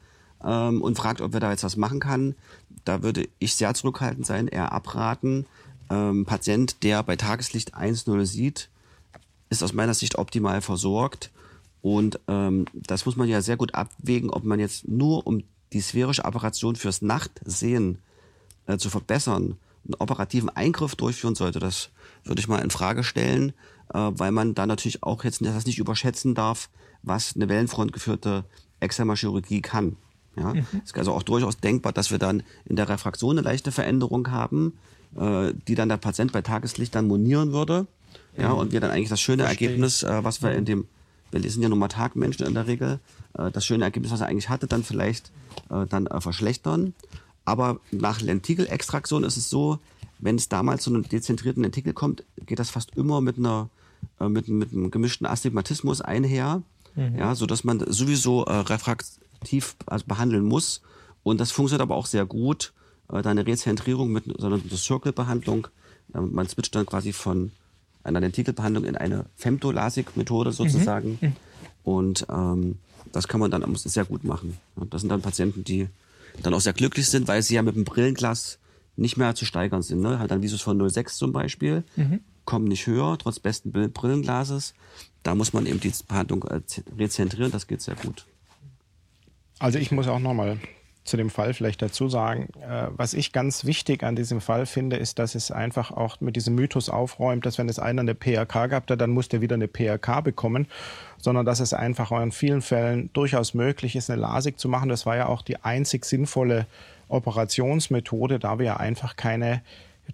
[0.44, 2.36] ähm, und fragt, ob er da jetzt was machen kann.
[2.84, 5.46] Da würde ich sehr zurückhaltend sein, eher abraten.
[5.90, 8.70] Ähm, Patient, der bei Tageslicht 1,0 sieht,
[9.50, 11.32] ist aus meiner Sicht optimal versorgt.
[11.82, 15.44] Und ähm, das muss man ja sehr gut abwägen, ob man jetzt nur um
[15.74, 17.98] die sphärische Apparation fürs Nachtsehen
[18.68, 21.60] äh, zu verbessern, einen operativen Eingriff durchführen sollte.
[21.60, 21.90] Das
[22.24, 23.54] würde ich mal in Frage stellen,
[23.94, 26.70] äh, weil man da natürlich auch jetzt das nicht überschätzen darf,
[27.02, 28.46] was eine wellenfrontgeführte
[28.80, 29.98] Exzerma-Chirurgie kann.
[30.36, 30.54] Ja?
[30.54, 30.66] Mhm.
[30.84, 34.32] Es ist also auch durchaus denkbar, dass wir dann in der Refraktion eine leichte Veränderung
[34.32, 34.74] haben,
[35.16, 37.88] äh, die dann der Patient bei Tageslicht dann monieren würde.
[38.38, 38.60] Ja, mhm.
[38.60, 39.70] und wir dann eigentlich das schöne Verstehe.
[39.70, 40.88] Ergebnis, äh, was wir in dem,
[41.32, 43.00] wir sind ja nun mal Tagmenschen in der Regel,
[43.38, 45.32] äh, das schöne Ergebnis, was er eigentlich hatte, dann vielleicht
[45.70, 46.94] äh, dann äh, verschlechtern.
[47.46, 49.80] Aber nach Lentikelextraktion ist es so,
[50.20, 53.70] wenn es damals zu einem dezentrierten Lentikel kommt, geht das fast immer mit einer
[54.20, 56.62] äh, mit, mit einem gemischten Astigmatismus einher,
[56.96, 57.18] mhm.
[57.18, 59.06] ja, so dass man sowieso äh, refrakt,
[59.44, 60.82] aktiv also behandeln muss
[61.24, 62.74] Und das funktioniert aber auch sehr gut.
[63.12, 65.68] Äh, deine Rezentrierung mit so einer Circle-Behandlung.
[66.14, 67.52] Äh, man switcht dann quasi von
[68.04, 71.18] einer Lentikelbehandlung in eine Femtolasik-Methode sozusagen.
[71.22, 71.28] Mhm.
[71.28, 71.36] Mhm.
[71.84, 72.78] Und ähm,
[73.12, 74.58] das kann man dann sehr gut machen.
[74.90, 75.88] Das sind dann Patienten, die
[76.42, 78.60] dann auch sehr glücklich sind, weil sie ja mit dem Brillenglas
[78.96, 80.02] nicht mehr zu steigern sind.
[80.02, 80.20] Ne?
[80.20, 82.22] Hat dann Visus von 0,6 zum Beispiel, mhm.
[82.46, 84.74] kommen nicht höher, trotz besten Brillenglases.
[85.24, 86.62] Da muss man eben die Behandlung äh,
[86.98, 88.26] rezentrieren, das geht sehr gut.
[89.64, 90.58] Also ich muss auch nochmal
[91.06, 94.98] zu dem Fall vielleicht dazu sagen, äh, was ich ganz wichtig an diesem Fall finde,
[94.98, 98.72] ist, dass es einfach auch mit diesem Mythos aufräumt, dass wenn es einer eine PRK
[98.72, 100.68] hat, dann muss der wieder eine PRK bekommen,
[101.18, 104.90] sondern dass es einfach auch in vielen Fällen durchaus möglich ist, eine LASIK zu machen.
[104.90, 106.68] Das war ja auch die einzig sinnvolle
[107.08, 109.62] Operationsmethode, da wir ja einfach keine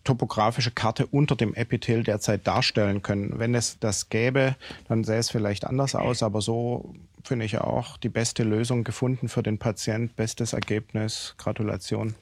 [0.04, 3.40] topografische Karte unter dem Epithel derzeit darstellen können.
[3.40, 4.56] Wenn es das gäbe,
[4.88, 9.30] dann sähe es vielleicht anders aus, aber so finde ich auch die beste Lösung gefunden
[9.30, 10.16] für den Patient.
[10.16, 11.36] Bestes Ergebnis.
[11.38, 12.16] Gratulation.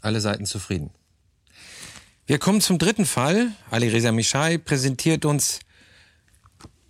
[0.00, 0.90] Alle Seiten zufrieden.
[2.26, 3.52] Wir kommen zum dritten Fall.
[3.70, 5.60] Ali Reza Michai präsentiert uns,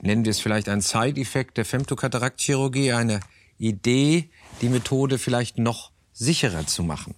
[0.01, 3.20] nennen wir es vielleicht einen Side-Effekt der Femtokataraktchirurgie, eine
[3.59, 7.14] Idee, die Methode vielleicht noch sicherer zu machen.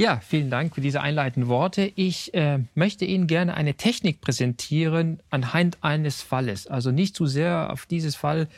[0.00, 1.92] Ja, vielen Dank für diese einleitenden Worte.
[1.94, 6.66] Ich äh, möchte Ihnen gerne eine Technik präsentieren anhand eines Falles.
[6.66, 8.48] Also nicht zu sehr auf dieses Fall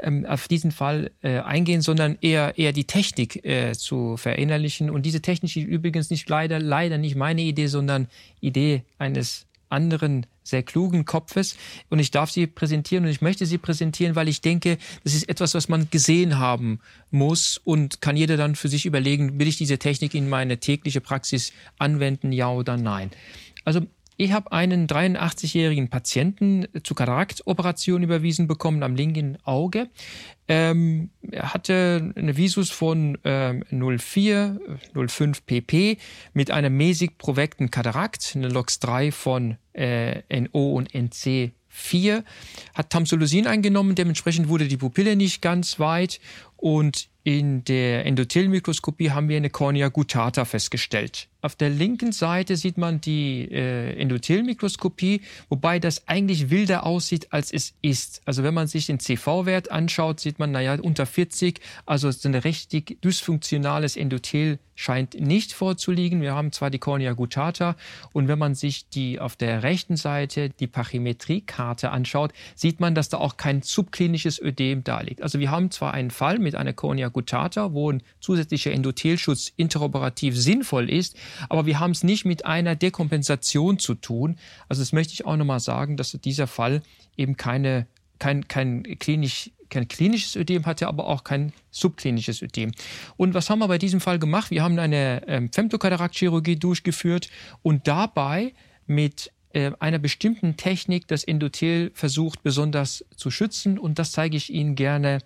[0.00, 4.90] ähm, auf diesen Fall äh, eingehen, sondern eher eher die Technik äh, zu verinnerlichen.
[4.90, 8.08] Und diese Technik ist übrigens nicht leider leider nicht meine Idee, sondern
[8.40, 11.56] Idee eines anderen sehr klugen Kopfes.
[11.88, 15.28] Und ich darf sie präsentieren und ich möchte sie präsentieren, weil ich denke, das ist
[15.28, 16.80] etwas, was man gesehen haben
[17.10, 21.00] muss und kann jeder dann für sich überlegen, will ich diese Technik in meine tägliche
[21.00, 23.10] Praxis anwenden, ja oder nein.
[23.64, 23.80] Also
[24.18, 29.88] ich habe einen 83-jährigen Patienten zur Kataraktoperation überwiesen bekommen am linken Auge.
[30.48, 34.60] Ähm, er hatte eine Visus von ähm, 04,
[34.92, 35.98] 05 pp
[36.32, 42.24] mit einem mäßig provekten Katarakt, eine LOX3 von äh, NO und NC 4,
[42.74, 46.18] hat Tamsulosin eingenommen, dementsprechend wurde die Pupille nicht ganz weit
[46.58, 51.28] und in der Endothelmikroskopie haben wir eine Cornea gutata festgestellt.
[51.40, 57.52] Auf der linken Seite sieht man die äh, Endothelmikroskopie, wobei das eigentlich wilder aussieht, als
[57.52, 58.22] es ist.
[58.24, 62.34] Also wenn man sich den CV-Wert anschaut, sieht man, naja, unter 40, also so ein
[62.34, 66.22] richtig dysfunktionales Endothel scheint nicht vorzuliegen.
[66.22, 67.76] Wir haben zwar die Cornea gutata
[68.12, 73.08] und wenn man sich die auf der rechten Seite die Pachymetriekarte anschaut, sieht man, dass
[73.08, 75.22] da auch kein subklinisches Ödem da liegt.
[75.22, 80.36] Also wir haben zwar einen Fall mit einer Cornea gutata, wo ein zusätzlicher Endothelschutz interoperativ
[80.36, 81.16] sinnvoll ist,
[81.48, 84.36] aber wir haben es nicht mit einer Dekompensation zu tun.
[84.68, 86.82] Also das möchte ich auch nochmal sagen, dass dieser Fall
[87.16, 87.86] eben keine,
[88.18, 92.72] kein, kein klinisch kein klinisches Ödem hatte, aber auch kein subklinisches Ödem.
[93.16, 94.50] Und was haben wir bei diesem Fall gemacht?
[94.50, 97.28] Wir haben eine ähm, Femtokataraktchirurgie durchgeführt
[97.62, 98.54] und dabei
[98.86, 104.52] mit äh, einer bestimmten Technik das Endothel versucht besonders zu schützen und das zeige ich
[104.52, 105.20] Ihnen gerne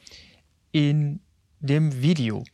[0.73, 1.21] in
[1.61, 2.45] dem Video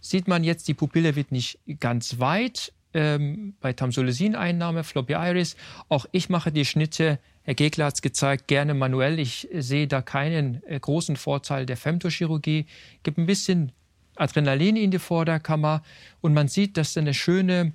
[0.00, 2.72] sieht man jetzt, die Pupille wird nicht ganz weit.
[2.92, 5.54] Ähm, bei Tamsulosin-Einnahme, Floppy Iris.
[5.88, 9.20] Auch ich mache die Schnitte, Herr Gegler hat es gezeigt, gerne manuell.
[9.20, 12.66] Ich sehe da keinen äh, großen Vorteil der Femtochirurgie.
[13.04, 13.70] Gibt ein bisschen
[14.16, 15.82] Adrenalin in die Vorderkammer
[16.20, 17.74] und man sieht, dass eine schöne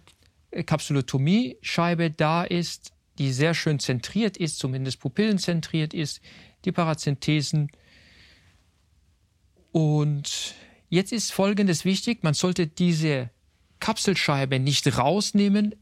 [0.52, 6.20] äh, Kapsulotomie-Scheibe da ist, die sehr schön zentriert ist, zumindest pupillenzentriert ist,
[6.66, 7.70] die Parazenthesen.
[9.76, 10.56] Und
[10.96, 13.30] Jetzt ist Folgendes wichtig, man sollte diese
[13.82, 15.76] Kapselscheibe nicht rausnehmen,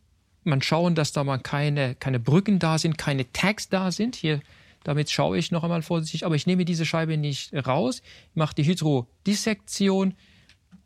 [0.44, 4.16] man schauen, dass da mal keine, keine Brücken da sind, keine Tags da sind.
[4.16, 4.42] Hier,
[4.84, 8.02] damit schaue ich noch einmal vorsichtig, aber ich nehme diese Scheibe nicht raus,
[8.34, 10.16] mache die Hydrodissektion,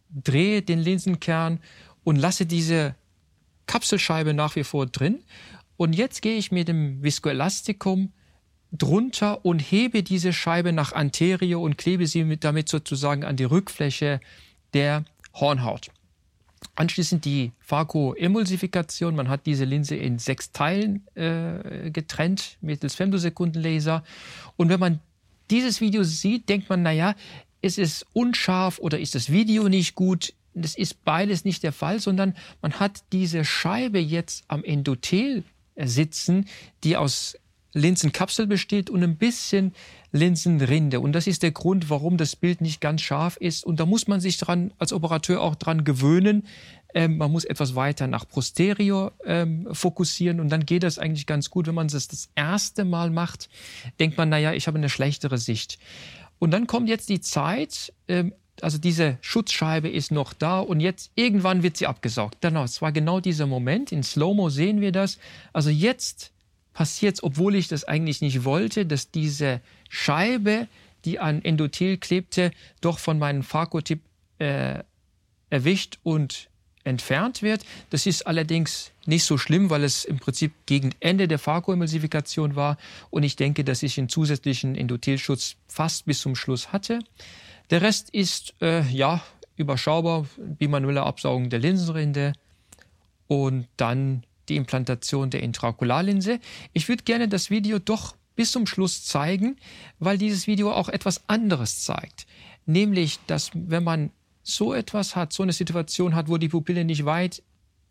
[0.09, 1.61] drehe den Linsenkern
[2.03, 2.95] und lasse diese
[3.65, 5.23] Kapselscheibe nach wie vor drin.
[5.77, 8.11] Und jetzt gehe ich mit dem Viscoelastikum
[8.71, 13.45] drunter und hebe diese Scheibe nach anterior und klebe sie mit, damit sozusagen an die
[13.45, 14.19] Rückfläche
[14.73, 15.89] der Hornhaut.
[16.75, 19.15] Anschließend die Phakoemulsifikation.
[19.15, 24.03] Man hat diese Linse in sechs Teilen äh, getrennt mittels Femtosekundenlaser.
[24.57, 24.99] Und wenn man
[25.49, 27.15] dieses Video sieht, denkt man, naja,
[27.61, 30.33] ist es unscharf oder ist das Video nicht gut?
[30.53, 35.43] Das ist beides nicht der Fall, sondern man hat diese Scheibe jetzt am Endothel
[35.75, 36.47] sitzen,
[36.83, 37.37] die aus
[37.77, 39.73] Linsenkapsel besteht und ein bisschen
[40.11, 40.99] Linsenrinde.
[40.99, 43.65] Und das ist der Grund, warum das Bild nicht ganz scharf ist.
[43.65, 46.47] Und da muss man sich dran, als Operateur auch dran gewöhnen.
[46.93, 51.49] Ähm, man muss etwas weiter nach posterior ähm, fokussieren und dann geht das eigentlich ganz
[51.49, 51.67] gut.
[51.67, 53.49] Wenn man das das erste Mal macht,
[53.99, 55.79] denkt man, naja, ich habe eine schlechtere Sicht.
[56.39, 61.11] Und dann kommt jetzt die Zeit, ähm, also diese Schutzscheibe ist noch da und jetzt
[61.15, 62.41] irgendwann wird sie abgesaugt.
[62.41, 63.91] Genau, es war genau dieser Moment.
[63.91, 65.19] In Slow-Mo sehen wir das.
[65.53, 66.31] Also jetzt
[66.77, 70.67] passiert obwohl ich das eigentlich nicht wollte, dass diese Scheibe,
[71.05, 73.99] die an Endothel klebte, doch von meinem Phakotip
[74.37, 74.83] äh,
[75.49, 76.51] erwischt und
[76.83, 77.65] entfernt wird.
[77.89, 82.77] Das ist allerdings nicht so schlimm, weil es im Prinzip gegen Ende der Phakoemulsifikation war
[83.09, 86.99] und ich denke, dass ich einen zusätzlichen Endothelschutz fast bis zum Schluss hatte.
[87.71, 89.23] Der Rest ist äh, ja
[89.55, 92.33] überschaubar, bimanuelle Absaugung der Linsenrinde
[93.27, 96.39] und dann die Implantation der Intraokularlinse.
[96.73, 99.57] Ich würde gerne das Video doch bis zum Schluss zeigen,
[99.99, 102.27] weil dieses Video auch etwas anderes zeigt.
[102.65, 104.11] Nämlich, dass wenn man
[104.43, 107.43] so etwas hat, so eine Situation hat, wo die Pupille nicht weit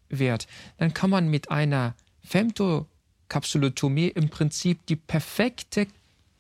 [0.09, 0.47] wird,
[0.79, 5.87] dann kann man mit einer Femtokapsulotomie im Prinzip die perfekte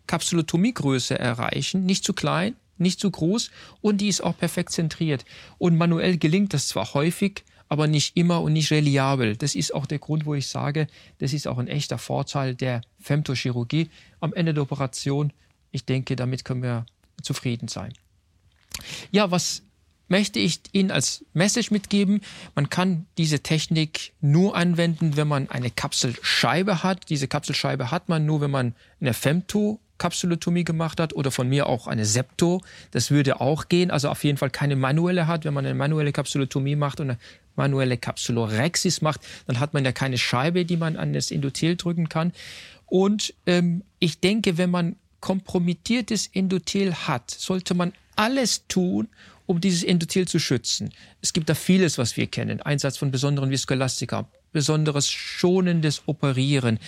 [0.06, 3.50] Kapsulotomiegröße erreichen, nicht zu klein, nicht zu groß
[3.80, 5.24] und die ist auch perfekt zentriert.
[5.58, 9.36] Und manuell gelingt das zwar häufig, aber nicht immer und nicht reliabel.
[9.36, 10.86] Das ist auch der Grund, wo ich sage,
[11.18, 15.32] das ist auch ein echter Vorteil der Femtochirurgie am Ende der Operation.
[15.72, 16.86] Ich denke, damit können wir
[17.22, 17.92] zufrieden sein.
[19.10, 19.62] Ja, was
[20.08, 22.20] möchte ich Ihnen als Message mitgeben.
[22.54, 27.10] Man kann diese Technik nur anwenden, wenn man eine Kapselscheibe hat.
[27.10, 31.66] Diese Kapselscheibe hat man nur, wenn man eine Femto Kapsulotomie gemacht hat oder von mir
[31.66, 32.60] auch eine Septo.
[32.90, 33.90] Das würde auch gehen.
[33.90, 35.44] Also auf jeden Fall keine manuelle hat.
[35.44, 37.18] Wenn man eine manuelle Kapsulotomie macht und eine
[37.56, 42.08] manuelle Kapsulorexis macht, dann hat man ja keine Scheibe, die man an das Endothel drücken
[42.08, 42.32] kann.
[42.86, 49.08] Und ähm, ich denke, wenn man kompromittiertes Endothel hat, sollte man alles tun,
[49.46, 50.90] um dieses Endothel zu schützen.
[51.22, 52.60] Es gibt da vieles, was wir kennen.
[52.62, 56.78] Einsatz von besonderen Viskolastika, besonderes schonendes Operieren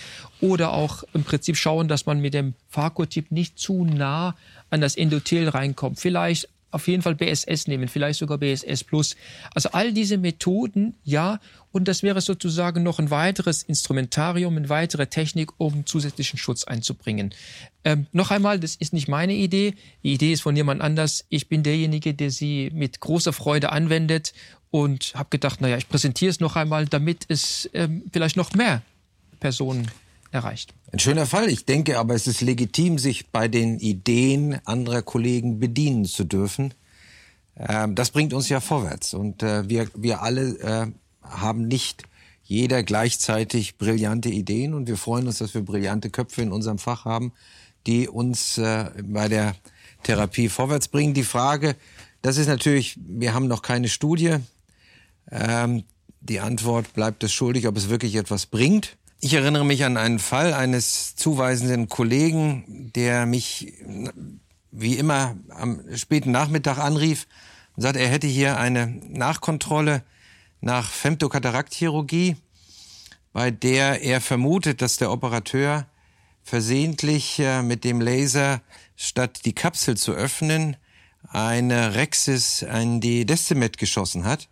[0.41, 4.35] oder auch im Prinzip schauen, dass man mit dem Phakotip nicht zu nah
[4.69, 5.99] an das Endothel reinkommt.
[5.99, 9.15] Vielleicht auf jeden Fall BSS nehmen, vielleicht sogar BSS Plus.
[9.53, 11.39] Also all diese Methoden, ja,
[11.71, 17.33] und das wäre sozusagen noch ein weiteres Instrumentarium, eine weitere Technik, um zusätzlichen Schutz einzubringen.
[17.83, 19.75] Ähm, noch einmal, das ist nicht meine Idee.
[20.03, 21.25] Die Idee ist von jemand anders.
[21.29, 24.33] Ich bin derjenige, der sie mit großer Freude anwendet
[24.71, 28.81] und habe gedacht, naja, ich präsentiere es noch einmal, damit es ähm, vielleicht noch mehr
[29.39, 29.89] Personen
[30.31, 30.73] erreicht.
[30.91, 31.49] Ein schöner Fall.
[31.49, 36.73] Ich denke aber, es ist legitim, sich bei den Ideen anderer Kollegen bedienen zu dürfen.
[37.55, 39.13] Ähm, das bringt uns ja vorwärts.
[39.13, 40.87] Und äh, wir, wir alle äh,
[41.21, 42.03] haben nicht
[42.43, 44.73] jeder gleichzeitig brillante Ideen.
[44.73, 47.33] Und wir freuen uns, dass wir brillante Köpfe in unserem Fach haben,
[47.85, 49.55] die uns äh, bei der
[50.03, 51.13] Therapie vorwärts bringen.
[51.13, 51.75] Die Frage,
[52.21, 54.37] das ist natürlich, wir haben noch keine Studie.
[55.31, 55.83] Ähm,
[56.21, 58.97] die Antwort bleibt es schuldig, ob es wirklich etwas bringt.
[59.21, 63.73] Ich erinnere mich an einen Fall eines zuweisenden Kollegen, der mich
[64.71, 67.27] wie immer am späten Nachmittag anrief
[67.75, 70.03] und sagte, er hätte hier eine Nachkontrolle
[70.61, 72.37] nach Femtokatarakchirurgie,
[73.33, 75.85] bei der er vermutet, dass der Operateur
[76.41, 78.61] versehentlich äh, mit dem Laser
[78.95, 80.77] statt die Kapsel zu öffnen
[81.27, 84.47] eine Rexis an die Decimet geschossen hat.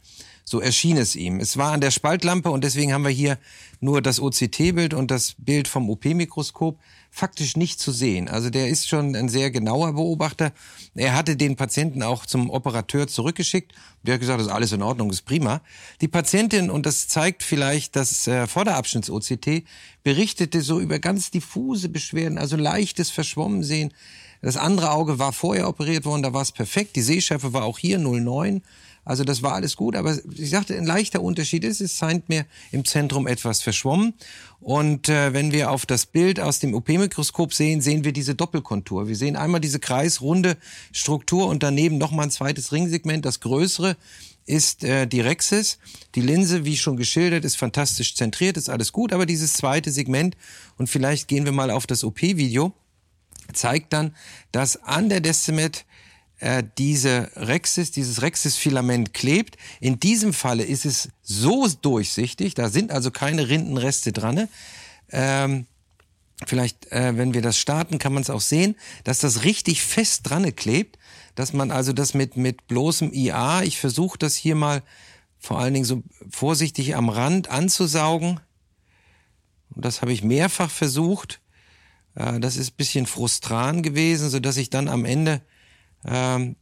[0.49, 1.41] So erschien es ihm.
[1.41, 3.37] Es war an der Spaltlampe und deswegen haben wir hier
[3.81, 6.79] nur das OCT-Bild und das Bild vom OP-Mikroskop
[7.11, 8.29] faktisch nicht zu sehen.
[8.29, 10.53] Also der ist schon ein sehr genauer Beobachter.
[10.95, 13.73] Er hatte den Patienten auch zum Operateur zurückgeschickt.
[14.03, 15.59] Der hat gesagt, das ist alles in Ordnung, ist prima.
[15.99, 19.65] Die Patientin, und das zeigt vielleicht das äh, Vorderabschnitts-OCT,
[20.03, 23.93] berichtete so über ganz diffuse Beschwerden, also leichtes Verschwommensehen.
[24.41, 26.95] Das andere Auge war vorher operiert worden, da war es perfekt.
[26.95, 28.61] Die Sehschärfe war auch hier 0,9.
[29.07, 32.45] Also das war alles gut, aber ich sagte, ein leichter Unterschied ist, es scheint mir
[32.71, 34.13] im Zentrum etwas verschwommen.
[34.59, 39.07] Und äh, wenn wir auf das Bild aus dem OP-Mikroskop sehen, sehen wir diese Doppelkontur.
[39.07, 40.57] Wir sehen einmal diese kreisrunde
[40.91, 43.95] Struktur und daneben nochmal ein zweites Ringsegment, das größere
[44.45, 45.77] ist äh, die Rexis.
[46.15, 50.35] Die Linse, wie schon geschildert, ist fantastisch zentriert, ist alles gut, aber dieses zweite Segment,
[50.77, 52.73] und vielleicht gehen wir mal auf das OP-Video,
[53.53, 54.15] zeigt dann,
[54.51, 55.85] dass an der Decimet
[56.39, 59.57] äh, diese Rexis, dieses Rexis-Filament klebt.
[59.79, 64.47] In diesem Falle ist es so durchsichtig, da sind also keine Rindenreste dran.
[65.11, 65.65] Ähm,
[66.45, 70.29] vielleicht, äh, wenn wir das starten, kann man es auch sehen, dass das richtig fest
[70.29, 70.99] dran klebt,
[71.35, 74.83] dass man also das mit, mit bloßem IA, ich versuche das hier mal
[75.39, 78.39] vor allen Dingen so vorsichtig am Rand anzusaugen.
[79.73, 81.41] Und das habe ich mehrfach versucht.
[82.15, 85.41] Äh, das ist bisschen frustran gewesen, so dass ich dann am Ende
[86.07, 86.55] ähm,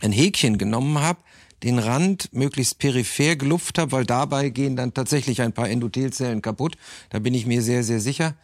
[0.00, 1.20] ein Häkchen genommen habe,
[1.62, 6.76] den Rand möglichst peripher gelupft habe, weil dabei gehen dann tatsächlich ein paar Endothelzellen kaputt.
[7.10, 8.34] Da bin ich mir sehr, sehr sicher.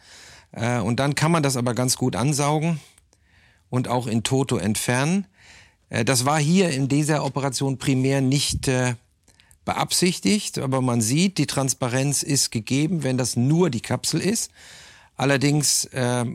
[0.51, 2.79] Äh, und dann kann man das aber ganz gut ansaugen
[3.69, 5.25] und auch in Toto entfernen.
[5.89, 8.95] Äh, das war hier in dieser Operation primär nicht äh,
[9.65, 14.51] beabsichtigt, aber man sieht, die Transparenz ist gegeben, wenn das nur die Kapsel ist.
[15.15, 16.25] Allerdings äh,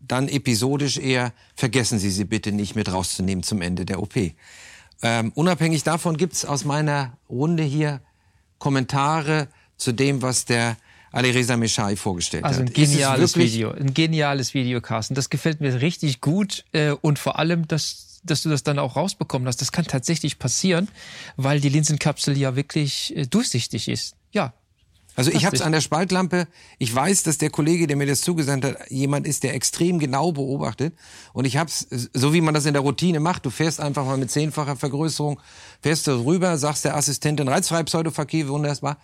[0.00, 4.14] dann episodisch eher, vergessen Sie sie bitte nicht mit rauszunehmen zum Ende der OP.
[5.02, 8.00] Ähm, unabhängig davon gibt's aus meiner Runde hier
[8.58, 10.76] Kommentare zu dem, was der
[11.12, 12.68] Alireza Meshai vorgestellt also hat.
[12.68, 15.14] Also ein geniales Video, ein geniales Video, Carsten.
[15.14, 18.96] Das gefällt mir richtig gut äh, und vor allem, dass, dass du das dann auch
[18.96, 19.60] rausbekommen hast.
[19.60, 20.88] Das kann tatsächlich passieren,
[21.36, 24.14] weil die Linsenkapsel ja wirklich äh, durchsichtig ist.
[24.32, 24.52] Ja,
[25.20, 26.48] also ich habe es an der Spaltlampe.
[26.78, 30.32] Ich weiß, dass der Kollege, der mir das zugesandt hat, jemand ist, der extrem genau
[30.32, 30.94] beobachtet.
[31.34, 34.06] Und ich habe es, so wie man das in der Routine macht, du fährst einfach
[34.06, 35.38] mal mit zehnfacher Vergrößerung,
[35.82, 38.96] fährst du rüber, sagst der Assistentin, reizfrei Pseudophakie, wunderbar.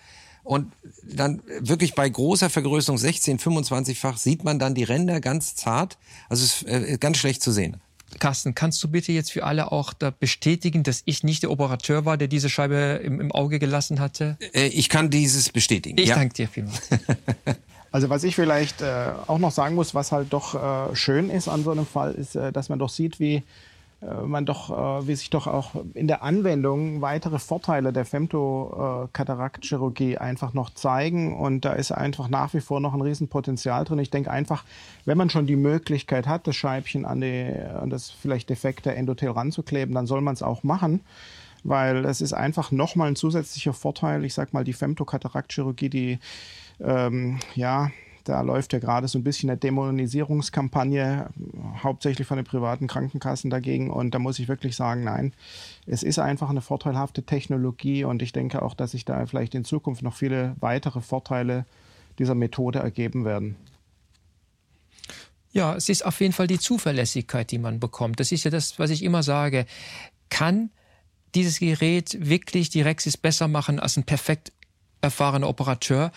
[0.42, 5.98] Und dann wirklich bei großer Vergrößerung, 16, 25-fach, sieht man dann die Ränder ganz zart.
[6.30, 7.76] Also es ist äh, ganz schlecht zu sehen.
[8.18, 12.04] Carsten, kannst du bitte jetzt für alle auch da bestätigen, dass ich nicht der Operateur
[12.04, 14.36] war, der diese Scheibe im, im Auge gelassen hatte?
[14.52, 15.98] Äh, ich kann dieses bestätigen.
[15.98, 16.16] Ich ja.
[16.16, 16.88] danke dir vielmals.
[17.92, 21.48] Also was ich vielleicht äh, auch noch sagen muss, was halt doch äh, schön ist
[21.48, 23.42] an so einem Fall, ist, äh, dass man doch sieht, wie äh,
[24.24, 30.54] man doch, äh, wie sich doch auch in der Anwendung weitere Vorteile der Femtokataraktchirurgie einfach
[30.54, 31.36] noch zeigen.
[31.36, 33.98] Und da ist einfach nach wie vor noch ein Riesenpotenzial drin.
[33.98, 34.64] Ich denke einfach,
[35.04, 39.30] wenn man schon die Möglichkeit hat, das Scheibchen an, die, an das vielleicht defekte Endothel
[39.30, 41.00] ranzukleben, dann soll man es auch machen
[41.68, 44.24] weil es ist einfach nochmal ein zusätzlicher Vorteil.
[44.24, 46.18] Ich sag mal, die Femtokataraktchirurgie, die
[46.80, 47.90] ähm, ja
[48.28, 51.30] da läuft ja gerade so ein bisschen eine Dämonisierungskampagne,
[51.82, 53.90] hauptsächlich von den privaten Krankenkassen dagegen.
[53.90, 55.32] Und da muss ich wirklich sagen, nein,
[55.86, 59.64] es ist einfach eine vorteilhafte Technologie und ich denke auch, dass sich da vielleicht in
[59.64, 61.66] Zukunft noch viele weitere Vorteile
[62.18, 63.56] dieser Methode ergeben werden.
[65.52, 68.18] Ja, es ist auf jeden Fall die Zuverlässigkeit, die man bekommt.
[68.20, 69.66] Das ist ja das, was ich immer sage.
[70.28, 70.70] Kann
[71.34, 74.52] dieses Gerät wirklich die Rexis besser machen als ein perfekt
[75.00, 76.10] erfahrener Operateur?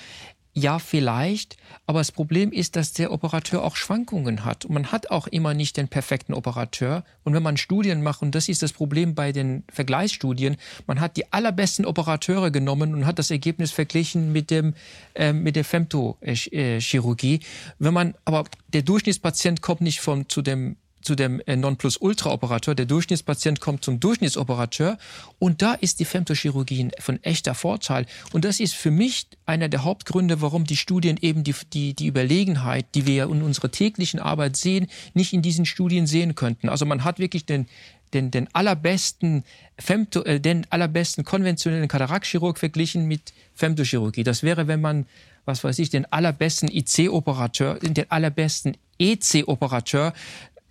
[0.60, 1.55] Ja, vielleicht,
[1.88, 4.66] aber das Problem ist, dass der Operateur auch Schwankungen hat.
[4.66, 7.05] Und man hat auch immer nicht den perfekten Operateur.
[7.24, 11.16] Und wenn man Studien macht, und das ist das Problem bei den Vergleichsstudien, man hat
[11.16, 14.74] die allerbesten Operateure genommen und hat das Ergebnis verglichen mit dem
[15.14, 17.39] äh, mit der Femtochirurgie.
[17.78, 22.75] Wenn man aber der Durchschnittspatient kommt nicht von zu dem zu dem äh, Nonplusultra-Operateur.
[22.75, 24.97] Der Durchschnittspatient kommt zum Durchschnittsoperateur
[25.39, 28.05] und da ist die Femtochirurgie von echter Vorteil.
[28.31, 32.07] Und das ist für mich einer der Hauptgründe, warum die Studien eben die, die, die
[32.07, 36.69] Überlegenheit, die wir in unserer täglichen Arbeit sehen, nicht in diesen Studien sehen könnten.
[36.69, 37.67] Also man hat wirklich den
[38.13, 39.43] den, den allerbesten
[39.77, 44.23] Femto, äh, den allerbesten konventionellen Kataraktchirurg verglichen mit Femtochirurgie.
[44.23, 45.05] Das wäre, wenn man,
[45.45, 50.13] was weiß ich, den allerbesten IC-Operateur, den allerbesten EC-Operateur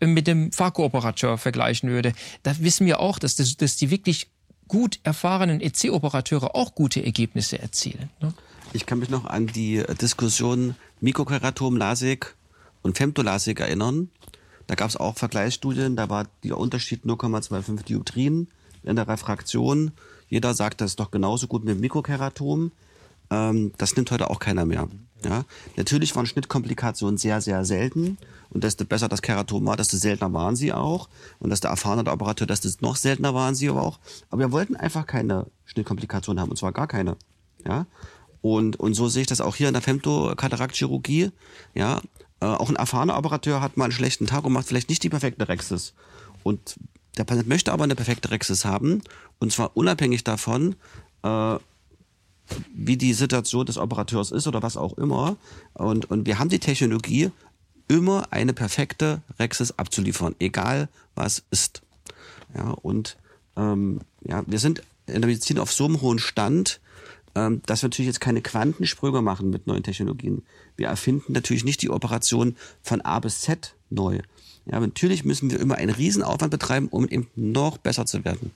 [0.01, 4.30] mit dem Fahrkooperateur vergleichen würde, da wissen wir auch, dass, das, dass die wirklich
[4.68, 8.11] gut erfahrenen EC-Operateure auch gute Ergebnisse erzielen.
[8.20, 8.32] Ne?
[8.72, 12.36] Ich kann mich noch an die Diskussion Mikrokeratom, LASIK
[12.82, 14.11] und Femtolasik erinnern.
[14.66, 18.49] Da gab es auch Vergleichsstudien, da war der Unterschied 0,25 Dioptrien
[18.82, 19.92] in der Refraktion.
[20.28, 22.72] Jeder sagt, das ist doch genauso gut mit Mikrokeratom.
[23.30, 24.88] Ähm, das nimmt heute auch keiner mehr.
[25.24, 25.44] Ja?
[25.76, 28.18] Natürlich waren Schnittkomplikationen sehr, sehr selten.
[28.50, 31.08] Und desto besser das Keratom war, desto seltener waren sie auch.
[31.38, 33.98] Und desto erfahrener der Operateur, desto noch seltener waren sie aber auch.
[34.30, 37.16] Aber wir wollten einfach keine Schnittkomplikationen haben, und zwar gar keine.
[37.66, 37.86] Ja?
[38.40, 41.30] Und, und so sehe ich das auch hier in der Femtokataraktchirurgie.
[41.74, 42.00] Ja?
[42.40, 45.10] Äh, auch ein erfahrener Operateur hat mal einen schlechten Tag und macht vielleicht nicht die
[45.10, 45.94] perfekte Rexis.
[46.42, 46.76] Und
[47.18, 49.02] der Patient möchte aber eine perfekte Rexis haben.
[49.40, 50.76] Und zwar unabhängig davon,
[51.22, 51.56] äh,
[52.74, 55.36] wie die Situation des Operateurs ist oder was auch immer.
[55.74, 57.30] Und, und wir haben die Technologie,
[57.88, 61.82] immer eine perfekte Rexis abzuliefern, egal was ist.
[62.55, 63.16] Ja, und
[63.57, 66.80] ähm, ja, wir sind in der Medizin auf so einem hohen Stand,
[67.34, 70.42] ähm, dass wir natürlich jetzt keine Quantensprünge machen mit neuen Technologien.
[70.76, 74.20] Wir erfinden natürlich nicht die Operation von A bis Z neu.
[74.66, 78.51] Ja, natürlich müssen wir immer einen Riesenaufwand betreiben, um eben noch besser zu werden.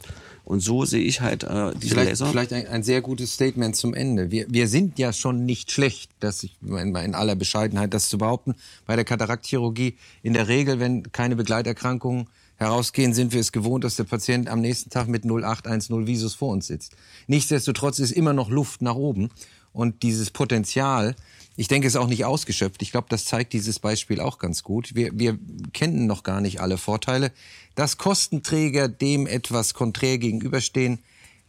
[0.45, 2.27] Und so sehe ich halt äh, diese vielleicht, Laser.
[2.27, 4.31] Vielleicht ein, ein, sehr gutes Statement zum Ende.
[4.31, 8.19] Wir, wir sind ja schon nicht schlecht, dass ich in, in aller Bescheidenheit das zu
[8.19, 8.55] behaupten.
[8.87, 12.27] Bei der Kataraktchirurgie in der Regel, wenn keine Begleiterkrankungen
[12.57, 16.51] herausgehen, sind wir es gewohnt, dass der Patient am nächsten Tag mit 0810 Visus vor
[16.51, 16.97] uns sitzt.
[17.27, 19.31] Nichtsdestotrotz ist immer noch Luft nach oben
[19.73, 21.15] und dieses Potenzial,
[21.57, 22.83] ich denke, ist auch nicht ausgeschöpft.
[22.83, 24.95] Ich glaube, das zeigt dieses Beispiel auch ganz gut.
[24.95, 25.39] Wir, wir
[25.73, 27.33] kennen noch gar nicht alle Vorteile.
[27.75, 30.99] Dass Kostenträger dem etwas konträr gegenüberstehen,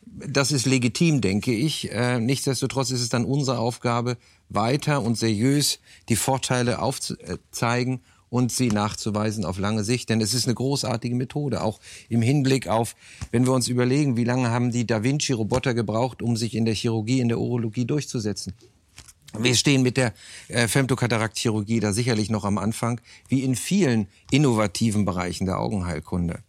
[0.06, 1.92] das ist legitim, denke ich.
[1.92, 4.18] Äh, nichtsdestotrotz ist es dann unsere Aufgabe,
[4.50, 8.02] weiter und seriös die Vorteile aufzuzeigen
[8.34, 10.10] und sie nachzuweisen auf lange Sicht.
[10.10, 11.80] Denn es ist eine großartige Methode, auch
[12.10, 12.96] im Hinblick auf,
[13.32, 16.74] wenn wir uns überlegen, wie lange haben die Da Vinci-Roboter gebraucht, um sich in der
[16.74, 18.54] Chirurgie, in der Urologie durchzusetzen.
[19.38, 20.14] Wir stehen mit der
[20.48, 26.40] äh, Femtokatarakt-Chirurgie da sicherlich noch am Anfang, wie in vielen innovativen Bereichen der Augenheilkunde.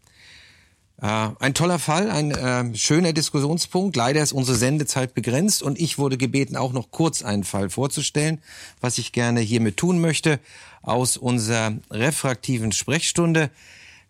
[1.02, 3.94] Äh, ein toller Fall, ein äh, schöner Diskussionspunkt.
[3.94, 8.40] Leider ist unsere Sendezeit begrenzt und ich wurde gebeten, auch noch kurz einen Fall vorzustellen,
[8.80, 10.40] was ich gerne hiermit tun möchte
[10.84, 13.50] aus unserer refraktiven Sprechstunde.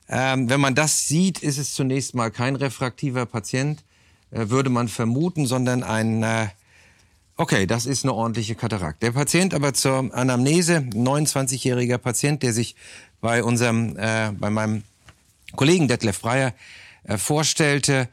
[0.09, 3.83] Ähm, wenn man das sieht, ist es zunächst mal kein refraktiver Patient,
[4.31, 6.49] äh, würde man vermuten, sondern ein äh,
[7.37, 9.03] Okay, das ist eine ordentliche Katarakt.
[9.03, 12.77] Der Patient aber zur Anamnese, 29-jähriger Patient, der sich
[13.21, 14.85] bei unserem, äh, bei meinem
[15.57, 16.55] Kollegen Detlef Breyer
[17.03, 18.09] äh, vorstellte,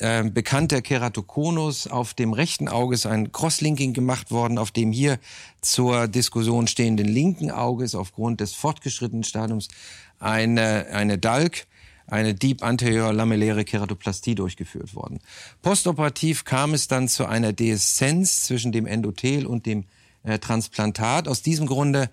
[0.00, 1.86] äh, bekannter Keratokonus.
[1.86, 5.18] Auf dem rechten Auge ist ein Crosslinking gemacht worden, auf dem hier
[5.60, 9.68] zur Diskussion stehenden linken Auges aufgrund des fortgeschrittenen Stadiums
[10.18, 11.66] eine, eine Dalk,
[12.06, 15.20] eine Deep Anterior Lamelläre Keratoplastie durchgeführt worden.
[15.62, 19.84] Postoperativ kam es dann zu einer Deeszenz zwischen dem Endothel und dem
[20.22, 21.28] äh, Transplantat.
[21.28, 22.10] Aus diesem Grunde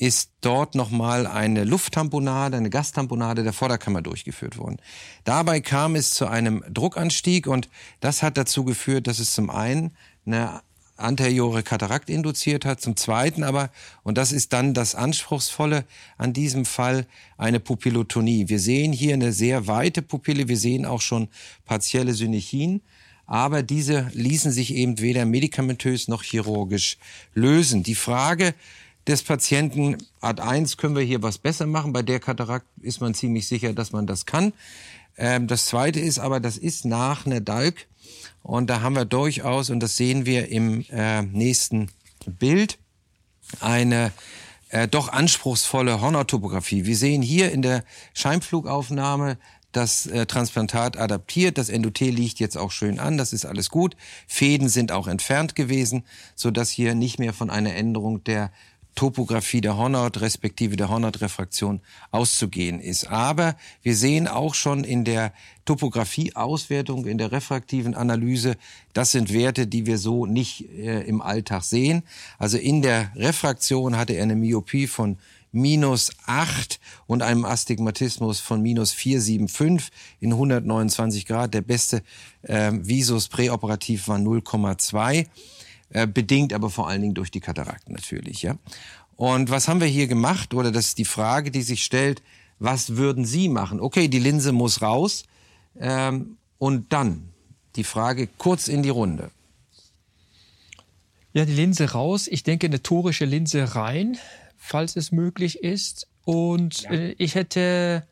[0.00, 4.78] ist dort nochmal eine Lufttamponade, eine Gastamponade der Vorderkammer durchgeführt worden.
[5.24, 7.68] Dabei kam es zu einem Druckanstieg und
[8.00, 9.94] das hat dazu geführt, dass es zum einen
[10.24, 10.62] eine
[10.96, 13.70] anteriore Katarakt induziert hat, zum zweiten aber,
[14.02, 15.84] und das ist dann das Anspruchsvolle
[16.16, 18.48] an diesem Fall, eine Pupillotonie.
[18.48, 21.28] Wir sehen hier eine sehr weite Pupille, wir sehen auch schon
[21.66, 22.80] partielle Synechien,
[23.26, 26.96] aber diese ließen sich eben weder medikamentös noch chirurgisch
[27.34, 27.82] lösen.
[27.82, 28.54] Die Frage,
[29.06, 31.92] des Patienten Art 1 können wir hier was besser machen.
[31.92, 34.52] Bei der Katarakt ist man ziemlich sicher, dass man das kann.
[35.16, 37.86] Ähm, das zweite ist aber, das ist nach einer Dalk.
[38.42, 41.88] Und da haben wir durchaus, und das sehen wir im äh, nächsten
[42.26, 42.78] Bild,
[43.60, 44.12] eine
[44.70, 46.86] äh, doch anspruchsvolle Hornortopographie.
[46.86, 47.84] Wir sehen hier in der
[48.14, 49.36] Scheinflugaufnahme
[49.72, 53.96] das äh, Transplantat adaptiert, das Endothel liegt jetzt auch schön an, das ist alles gut.
[54.26, 58.50] Fäden sind auch entfernt gewesen, so dass hier nicht mehr von einer Änderung der
[58.94, 61.80] Topographie der Hornhaut respektive der Hornhautrefraktion
[62.10, 63.08] auszugehen ist.
[63.08, 65.32] Aber wir sehen auch schon in der
[65.64, 68.56] Topografieauswertung, in der refraktiven Analyse,
[68.92, 72.02] das sind Werte, die wir so nicht äh, im Alltag sehen.
[72.38, 75.18] Also in der Refraktion hatte er eine Myopie von
[75.52, 81.54] minus 8 und einem Astigmatismus von minus 475 in 129 Grad.
[81.54, 82.02] Der beste
[82.42, 85.26] äh, Visus präoperativ war 0,2.
[85.90, 88.42] Äh, bedingt aber vor allen Dingen durch die Katarakten natürlich.
[88.42, 88.56] Ja?
[89.16, 90.54] Und was haben wir hier gemacht?
[90.54, 92.22] Oder das ist die Frage, die sich stellt,
[92.58, 93.80] was würden Sie machen?
[93.80, 95.24] Okay, die Linse muss raus.
[95.78, 97.30] Ähm, und dann
[97.76, 99.30] die Frage kurz in die Runde.
[101.32, 102.28] Ja, die Linse raus.
[102.28, 104.18] Ich denke, eine torische Linse rein,
[104.56, 106.06] falls es möglich ist.
[106.24, 106.90] Und ja.
[106.92, 108.06] äh, ich hätte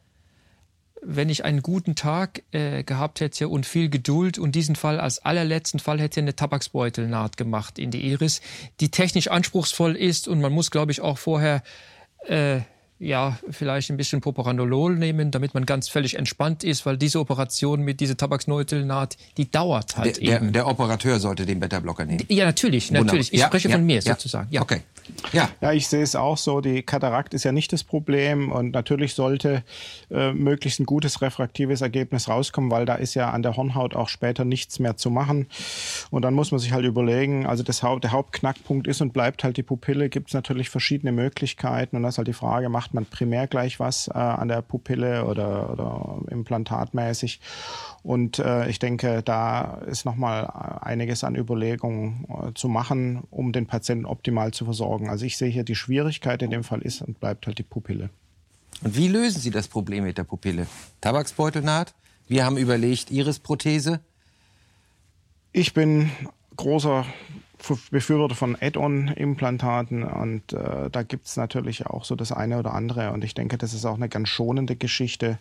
[1.03, 5.25] wenn ich einen guten Tag äh, gehabt hätte und viel Geduld und diesen Fall als
[5.25, 8.41] allerletzten Fall hätte eine Tabaksbeutelnaht gemacht in die Iris,
[8.81, 11.63] die technisch anspruchsvoll ist und man muss, glaube ich, auch vorher
[12.27, 12.61] äh,
[13.01, 17.83] ja, vielleicht ein bisschen Propranolol nehmen, damit man ganz völlig entspannt ist, weil diese Operation
[17.83, 20.53] mit dieser Tabaksneutelnaht, die dauert halt der, eben.
[20.53, 22.25] Der, der Operateur sollte den Beta-Blocker nehmen.
[22.29, 23.33] Ja, natürlich, natürlich.
[23.33, 24.49] Ich ja, spreche ja, von mir ja, sozusagen.
[24.51, 24.63] Ja.
[24.63, 24.83] Okay.
[25.33, 25.49] Ja.
[25.61, 26.61] ja, ich sehe es auch so.
[26.61, 29.63] Die Katarakt ist ja nicht das Problem und natürlich sollte
[30.11, 34.09] äh, möglichst ein gutes refraktives Ergebnis rauskommen, weil da ist ja an der Hornhaut auch
[34.09, 35.47] später nichts mehr zu machen.
[36.11, 39.45] Und dann muss man sich halt überlegen, also das Haupt, der Hauptknackpunkt ist und bleibt
[39.45, 40.09] halt die Pupille.
[40.09, 43.81] Gibt es natürlich verschiedene Möglichkeiten und das ist halt die Frage, macht man primär gleich
[43.81, 47.41] was äh, an der Pupille oder, oder implantatmäßig?
[48.03, 50.47] Und äh, ich denke, da ist nochmal
[50.81, 55.09] einiges an Überlegungen äh, zu machen, um den Patienten optimal zu versorgen.
[55.09, 58.11] Also ich sehe hier die Schwierigkeit in dem Fall ist und bleibt halt die Pupille.
[58.83, 60.67] Und wie lösen Sie das Problem mit der Pupille?
[61.01, 61.95] Tabaksbeutelnaht?
[62.29, 64.01] Wir haben überlegt, Iris-Prothese.
[65.53, 66.11] Ich bin
[66.57, 67.07] großer
[67.91, 73.13] Befürworter von Add-on-Implantaten und äh, da gibt es natürlich auch so das eine oder andere.
[73.13, 75.39] Und ich denke, das ist auch eine ganz schonende Geschichte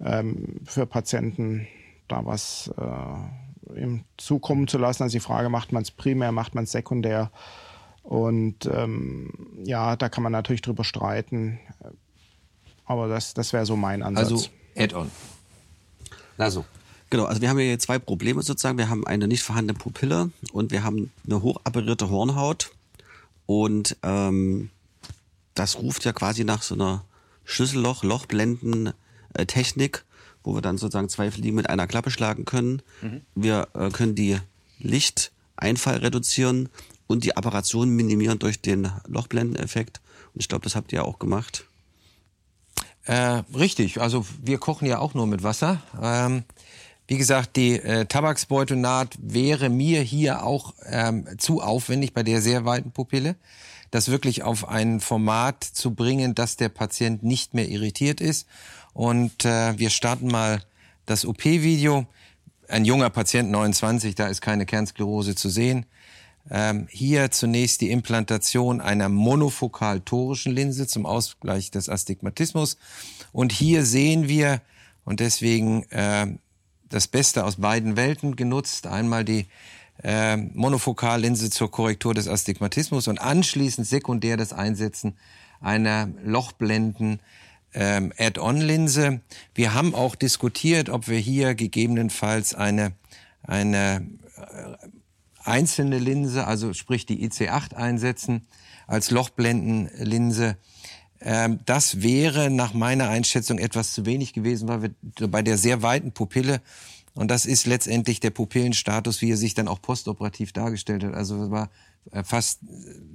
[0.00, 1.66] ähm, für Patienten,
[2.08, 5.02] da was äh, ihm zukommen zu lassen.
[5.02, 7.30] Also die Frage, macht man es primär, macht man es sekundär?
[8.02, 11.58] Und ähm, ja, da kann man natürlich drüber streiten.
[12.84, 14.30] Aber das, das wäre so mein Ansatz.
[14.30, 15.10] Also Add-on.
[16.38, 16.64] Also.
[17.10, 18.78] Genau, also wir haben hier zwei Probleme sozusagen.
[18.78, 22.70] Wir haben eine nicht vorhandene Pupille und wir haben eine hochapparierte Hornhaut.
[23.46, 24.70] Und ähm,
[25.54, 27.04] das ruft ja quasi nach so einer
[27.44, 30.04] Schlüsselloch, Lochblenden-Technik,
[30.44, 32.80] wo wir dann sozusagen zwei Fliegen mit einer Klappe schlagen können.
[33.02, 33.22] Mhm.
[33.34, 34.38] Wir äh, können die
[34.78, 36.68] Lichteinfall reduzieren
[37.08, 40.00] und die Apparation minimieren durch den Lochblendeneffekt.
[40.32, 41.64] Und ich glaube, das habt ihr auch gemacht.
[43.04, 45.82] Äh, richtig, also wir kochen ja auch nur mit Wasser.
[46.00, 46.44] Ähm,
[47.10, 52.64] wie gesagt, die äh, Tabaksbeutelnaht wäre mir hier auch ähm, zu aufwendig bei der sehr
[52.64, 53.34] weiten Pupille.
[53.90, 58.46] Das wirklich auf ein Format zu bringen, dass der Patient nicht mehr irritiert ist.
[58.92, 60.62] Und äh, wir starten mal
[61.04, 62.06] das OP-Video.
[62.68, 65.86] Ein junger Patient, 29, da ist keine Kernsklerose zu sehen.
[66.48, 72.76] Ähm, hier zunächst die Implantation einer monofokal-torischen Linse zum Ausgleich des Astigmatismus.
[73.32, 74.62] Und hier sehen wir,
[75.04, 76.28] und deswegen äh,
[76.90, 78.86] das Beste aus beiden Welten genutzt.
[78.86, 79.46] Einmal die
[80.02, 85.16] äh, Monofokallinse zur Korrektur des Astigmatismus und anschließend sekundär das Einsetzen
[85.60, 87.20] einer Lochblenden
[87.74, 89.20] ähm, Add-on-Linse.
[89.54, 92.92] Wir haben auch diskutiert, ob wir hier gegebenenfalls eine,
[93.42, 94.88] eine äh,
[95.44, 98.46] einzelne Linse, also sprich die IC8 einsetzen
[98.86, 100.56] als Lochblendenlinse.
[101.20, 105.82] Ähm, das wäre nach meiner Einschätzung etwas zu wenig gewesen, weil wir bei der sehr
[105.82, 106.60] weiten Pupille
[107.14, 111.14] und das ist letztendlich der Pupillenstatus, wie er sich dann auch postoperativ dargestellt hat.
[111.14, 111.70] Also war
[112.12, 112.60] äh, fast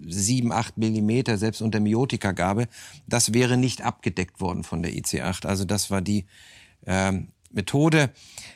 [0.06, 2.68] sieben, acht Millimeter, selbst unter Miotikagabe.
[3.08, 5.46] Das wäre nicht abgedeckt worden von der IC8.
[5.46, 6.26] Also das war die
[6.86, 8.12] ähm, Methode.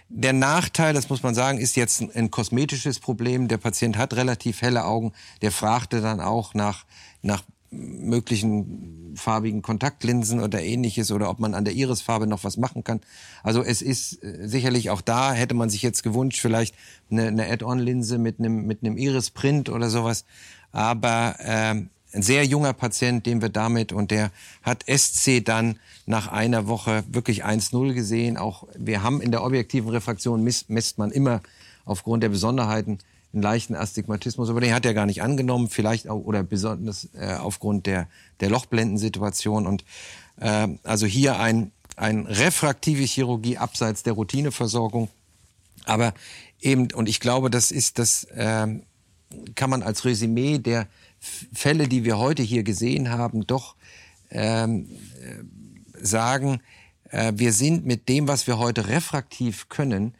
[0.10, 3.48] Der Nachteil, das muss man sagen, ist jetzt ein kosmetisches Problem.
[3.48, 5.14] Der Patient hat relativ helle Augen.
[5.42, 6.86] Der fragte dann auch nach,
[7.22, 12.84] nach möglichen farbigen Kontaktlinsen oder ähnliches oder ob man an der Irisfarbe noch was machen
[12.84, 13.02] kann.
[13.44, 16.76] Also es ist äh, sicherlich auch da, hätte man sich jetzt gewünscht, vielleicht
[17.12, 20.26] eine, eine Add-on-Linse mit einem, mit einem Iris-Print oder sowas.
[20.72, 24.32] Aber ähm, ein sehr junger Patient, den wir damit und der
[24.64, 28.38] hat SC dann nach einer Woche wirklich 1-0 gesehen.
[28.38, 31.42] Auch wir haben in der objektiven Refraktion misst, misst man immer
[31.86, 33.00] aufgrund der Besonderheiten
[33.34, 37.36] einen leichten Astigmatismus, aber den hat er gar nicht angenommen, vielleicht auch oder besonders äh,
[37.36, 38.08] aufgrund der,
[38.40, 39.68] der Lochblendensituation.
[39.68, 39.84] Und
[40.40, 45.10] äh, also hier ein, ein refraktive Chirurgie abseits der Routineversorgung.
[45.86, 46.14] Aber
[46.60, 48.68] eben, und ich glaube, das ist das, äh,
[49.56, 50.88] kann man als Resümee der
[51.54, 53.76] Fälle, die wir heute hier gesehen haben, doch
[54.32, 54.88] ähm,
[55.22, 56.62] äh, sagen,
[57.12, 60.14] äh, wir sind mit dem, was wir heute refraktiv können,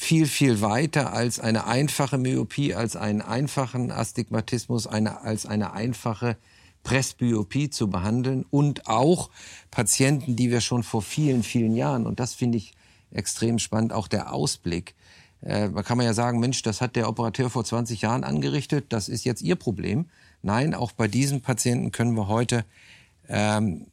[0.00, 6.36] viel, viel weiter als eine einfache Myopie, als einen einfachen Astigmatismus, eine, als eine einfache
[6.84, 9.28] Presbyopie zu behandeln und auch
[9.72, 12.74] Patienten, die wir schon vor vielen, vielen Jahren, und das finde ich
[13.10, 14.94] extrem spannend, auch der Ausblick.
[15.40, 18.86] Äh, da kann man ja sagen, Mensch, das hat der Operateur vor 20 Jahren angerichtet,
[18.90, 20.06] das ist jetzt Ihr Problem.
[20.42, 22.64] Nein, auch bei diesen Patienten können wir heute
[23.28, 23.88] ähm,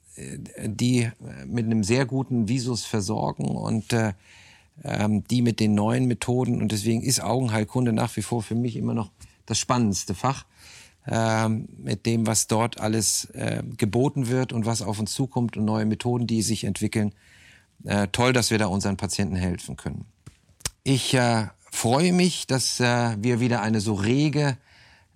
[0.64, 1.10] die
[1.46, 4.14] mit einem sehr guten Visus versorgen und äh,
[4.84, 6.62] ähm, die mit den neuen Methoden.
[6.62, 9.12] Und deswegen ist Augenheilkunde nach wie vor für mich immer noch
[9.46, 10.46] das spannendste Fach
[11.08, 15.66] ähm, mit dem, was dort alles äh, geboten wird und was auf uns zukommt und
[15.66, 17.14] neue Methoden, die sich entwickeln.
[17.84, 20.06] Äh, toll, dass wir da unseren Patienten helfen können.
[20.84, 24.58] Ich äh, freue mich, dass äh, wir wieder eine so rege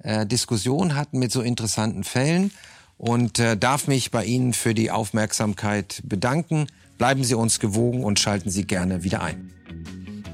[0.01, 2.51] Diskussion hatten mit so interessanten Fällen
[2.97, 6.68] und darf mich bei Ihnen für die Aufmerksamkeit bedanken.
[6.99, 9.51] Bleiben Sie uns gewogen und schalten Sie gerne wieder ein.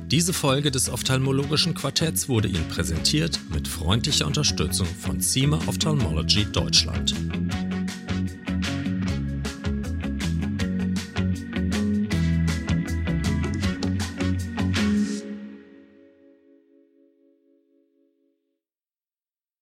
[0.07, 7.13] Diese Folge des Ophthalmologischen Quartetts wurde Ihnen präsentiert mit freundlicher Unterstützung von Zima Ophthalmology Deutschland.